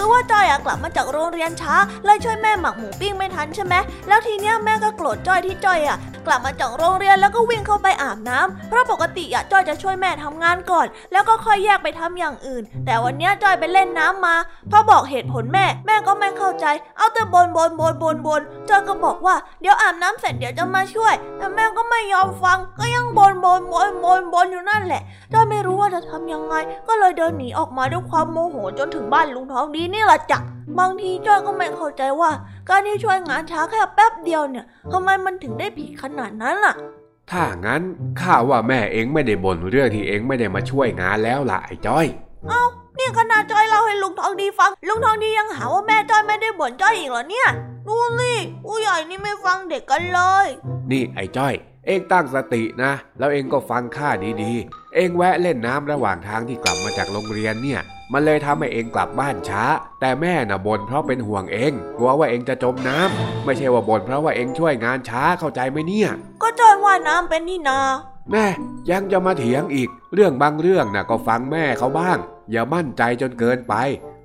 [0.00, 1.74] คือว่าจ้อยอะกลับมาจากโรงเรียนช้า
[2.04, 3.74] เลยช่วยแม่หมักหมูปิ้งไม่ทันใช่ไหม
[4.08, 14.34] แล้วทีเนี้ยแม่ก็โกรธจ้อยที่จ้อยอะกลับมาจากโรงเรียนแล้วก็วิ่งเข้าไปอาบน้ำเพราะปกติอะจ้อยจะช่วยแม่ทำงานก่อน แล้วก็ค่อยแยกไปทำอย่างอื่น แต่วันเนี้ยจ้อยไปเล่นน้ำมา
[14.70, 26.54] พอบอกเหตุผลแม่ แม่ก็ไม่เข้าใจ เอาแต่บนบนบนบนบนจ้อยก็บอกว่าเดี๋ยวอาบน้ำเสร็จเดี๋ยวจะมาช่วย แต่แม่ก็ไม่ยอมฟัง ก็ยังบนบนบนบนบนอยู่นั่นแหละจ้อยไม่รู้ว่าจะทำยังไง
[26.88, 30.38] ก็เลยเดินหนีออกมาด้วยความโมโหจนถึงบ้านลุงทองดีนี่แหละจ้ะ
[30.78, 32.30] บางทีจ้อยก็ไม่เข้าใจว่า
[32.68, 36.74] การที่ช่วยงานช้าแค่แป๊บเดียวเนี่ยทำไมมันถึงได้ผิดขนาดนั้นล่ะ
[37.30, 37.82] ถ้างั้น
[38.20, 42.06] ข้าว่าแม่เองไม่ได้บ่นเรื่องที่เองไม่ได้มาช่วยงานแล้วล่ะไอ้จ้อย
[42.48, 42.62] เอ้า
[42.98, 47.48] นี่ขนาดจ้อยเล่าให้ลุงทองดีฟัง ลุงทองดียังหาว่าแม่จ้อยไม่ได้บ่นจ้อยอีกเหรอเนี่ย
[47.88, 48.32] ดูสิ
[48.66, 50.46] ผู้ใหญ่นี่ไม่ฟังเด็กกันเลย
[50.90, 51.54] นี่ไอ้จ้อย
[51.86, 54.10] เองตั้งสตินะ แล้วเองก็ฟังข้า
[54.42, 57.80] ดีๆ เองแวะเล่นน้ำระหว่างทางที่กลับมาจากโรงเรียนเนี่ย
[58.12, 59.64] มันเลยทำให้เองกลับบ้านช้า
[60.00, 66.10] แต่แม่น่ะบ่นเพราะเป็นห่วงเอง กลัวว่าเองจะจมน้ำไม่ใช่ว่าบ่นเพราะว่าเองช่วยงานช้าเข้าใจไหมเนี่ย
[66.42, 67.80] ก็จ้อยว่ายน้ำเป็นนี่นา
[68.30, 68.46] แม่
[68.90, 72.18] ยังจะมาเถียงอีก เรื่องบางเรื่องน่ะก็ฟังแม่เขาบ้าง
[72.50, 73.74] อย่ามั่นใจจนเกินไป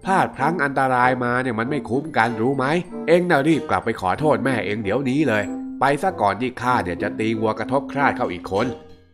[0.05, 2.65] พลาดพลั้งอันตรายมาเนี่ยมันไม่คุ้มกันรู้ไหม
[3.07, 5.43] เองน่ะรีบกลับไปขอโทษแม่เองเดี๋ยวนี้เลย
[5.79, 8.67] ไปซะก่อนที่ข้าเนี่ยจะตีวัวกระทบคราดเข้าอีกคน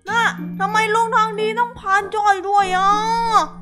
[0.09, 0.23] น่ะ
[0.59, 2.91] ทำไมลุงทองดีต้องพานจ้อยด้วยอะ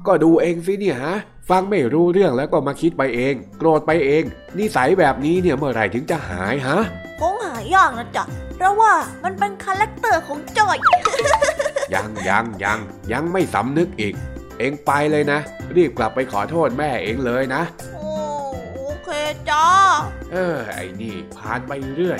[0.08, 1.16] ก็ดูเองสิเนี่ยฮะ
[1.50, 4.24] ฟังไม่รู้เรื่องแล้วก็มาคิดไปเอง โกรธไปเอง
[4.58, 6.80] นิสัยแบบนี้เนี่ยเมื่อไหร่ถึงจะหายฮะ
[7.20, 8.24] คงหายากนะจ๊ะ
[8.56, 8.93] เพราะว่า
[9.24, 10.78] มันเป็น character ของจ้อย
[11.93, 12.80] ยังยังยัง
[13.12, 14.14] ยังไม่สำนึกอีก
[14.60, 15.39] เองไปเลยนะ
[15.76, 17.62] รีบกลับไปขอโทษแม่เองเลยนะ
[17.93, 18.08] โอ้
[18.76, 19.10] โอเค
[19.50, 19.68] จ้า
[20.32, 22.20] เออไอ้นี่ผ่านไปเรื่อย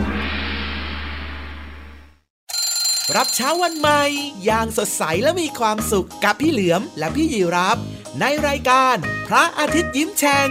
[3.15, 4.03] รับเช้าวันใหม่
[4.45, 7.77] อย่างสดใสและมีความสุขกับพี่เหลือมและพี่ยีรับ
[8.19, 8.95] ในรายการ
[9.27, 10.49] พระอาทิตย์ยิ้มแฉ่ง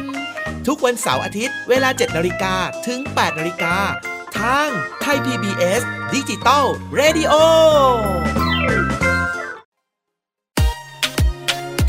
[0.67, 2.55] ทุกวันเสาร์อาทิตย์เวลา 7นาฬิกา
[2.87, 3.77] ถึง 8นาฬิกา
[4.39, 4.69] ทาง
[5.01, 5.81] ไทย PBS
[6.15, 6.65] Digital
[6.97, 7.33] Radio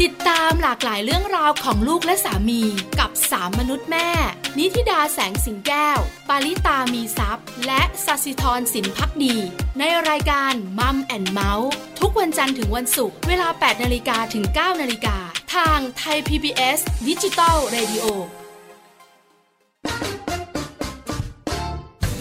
[0.02, 2.62] ติดตามหลากหลายเรื่องราวของลูกและสามี
[3.00, 4.10] กับสามมนุษย์แม่
[4.58, 6.00] นิธิดาแสงสิงแก้ว
[6.30, 9.36] ปาริตามีซัพ์และสัสิธรสินพักดี
[9.80, 15.18] ในรายการ Mom and Mouth ทุกวันจันทร์ถึงวันศุกร์เวลา 8นาฬิกาถึง 9นาฬิกา
[15.56, 18.06] ทางไทย PBS ดิจิตอล Radio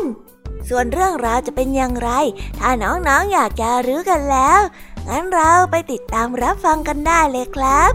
[0.69, 2.09] ส่วนเรื่องราวจะเป็นอย่างไร
[2.59, 4.59] ถ้าน้องๆออยากจะรู้กันแล้ว
[5.07, 7.93] งั้นเราไปติดตามรับฟังกันได้เลยครับ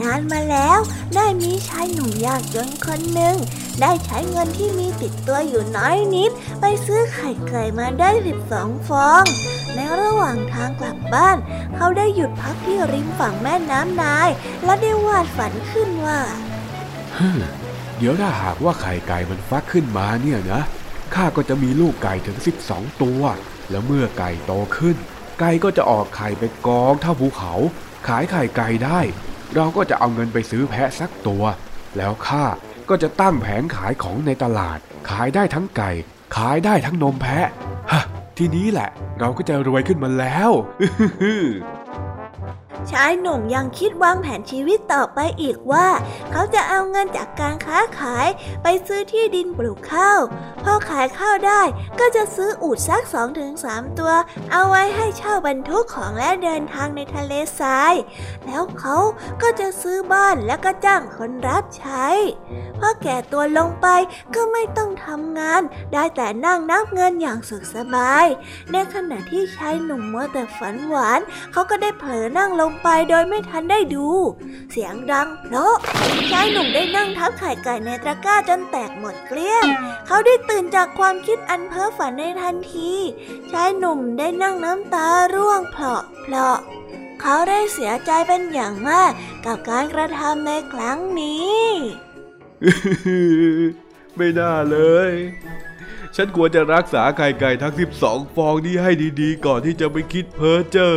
[0.00, 0.78] นานมาแล้ว
[1.14, 3.36] ได้มีชายหนุ่มยากจนคนหนึ่ง
[3.82, 9.24] ได้ใช้เงินที่มีติดตัวอยู่น้อยนิด ไปซื้อไข่ไก่มาได้สิบสองฟอง
[9.74, 11.36] ในระหว่างทางกลับบ้าน
[11.76, 14.28] เขาได้หยุดพักที่ริมฝั่งแม่น้ำนาย
[14.64, 16.20] และได้วาดฝันขึ้นว่า
[17.16, 17.28] ฮึ
[17.98, 20.62] เดี๋ยวถ้าหากว่าไข่ไก่มันฟักขึ้นมาเนี่ยนะ
[21.14, 23.22] ข้าก็จะมีลูกไก่ถึงสิบสองตัว
[23.70, 24.96] แล้วเมื่อไก่โตขึ้น
[25.40, 27.54] ไก่ก็จะออกไข่ไปกองเท่าภูเขา
[28.08, 29.00] ขายไข่ไก่ได้
[29.54, 31.44] เราก็จะเอาเงินไปซื้อแพะสักตัว
[31.96, 32.44] แล้วข้า
[32.88, 34.78] ก็จะตั้งแผงขายของในตลาด
[35.10, 35.90] ขายได้ทั้งไก่
[36.36, 37.48] ขายได้ทั้งนมแพะ
[37.92, 38.02] ฮะ
[38.38, 38.88] ทีนี้แหละ
[39.20, 40.50] เราก็จะรวยขึ้นมาแล้ว
[42.92, 45.88] ชายหนุ่มยังคิดวางแผนชีวิตต่อไปอีกว่า
[46.32, 48.28] เขาจะเอาเงินจากการค้าขาย
[48.62, 50.20] ไปซื้อที่ดินปลูกข้าว
[50.64, 51.62] พอขายข้าวได้
[52.00, 54.12] ก็จะซื้ออูดสักสองถึงสามตัว
[54.52, 57.94] เอาไว้ให้เช่าบรรทุกของและเดินทางในทะเลทราย
[58.46, 58.96] แล้วเขา
[59.42, 62.06] ก็จะซื้อบ้านแล้วก็จ้างคนรับใช้
[62.80, 63.86] พอแก่ตัวลงไป
[64.34, 65.62] ก็ไม่ต้องทำงาน
[65.92, 68.26] ได้แต่นั่งนับเงินอย่างสุขสบาย
[68.72, 71.20] ในขณะที่ชายหนุ่มมัวแต่ฝันหวาน
[71.52, 74.06] เขาก็ได้เผลอนั่งลงไปโดยไม่ทันได้ดู
[74.70, 75.74] เสียงดังเพราะ
[76.30, 79.64] ชายหนุ่มได้นั่งทับไข่ไก่ในตะกร้าจนแตกหมดเกลี้ยง
[80.06, 82.92] เขาได้ตื่นจากความคิดอันเพ้อฝันในทันที
[83.52, 86.58] ชายหนุ่มได้นั่งน้ำตาร่วงเพลาะเพลาะ
[87.20, 89.10] เขาได้เสียใจเป็นอย่างมาก
[89.46, 91.62] กับการกระทำในครั้งนี้
[94.16, 94.78] ไม่น่าเล
[95.10, 95.12] ย
[96.16, 100.94] ฉันควรจะรักษาไข่ไก่ทั้งสิบสองฟองนี้ให้ดีๆ ก่อนที่จะไปคิดเพ้อเจ้อ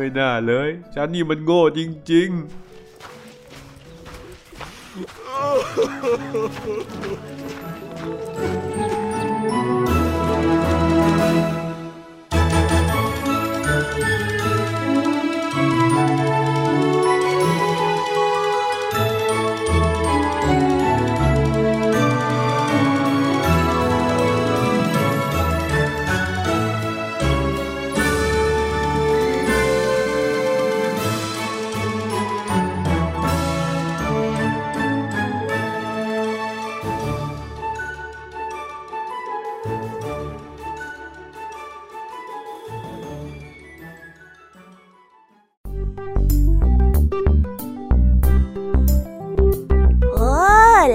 [0.00, 1.80] ไม่น่าเลย ฉันนี่มันโง่จ
[2.12, 2.38] ริง ๆ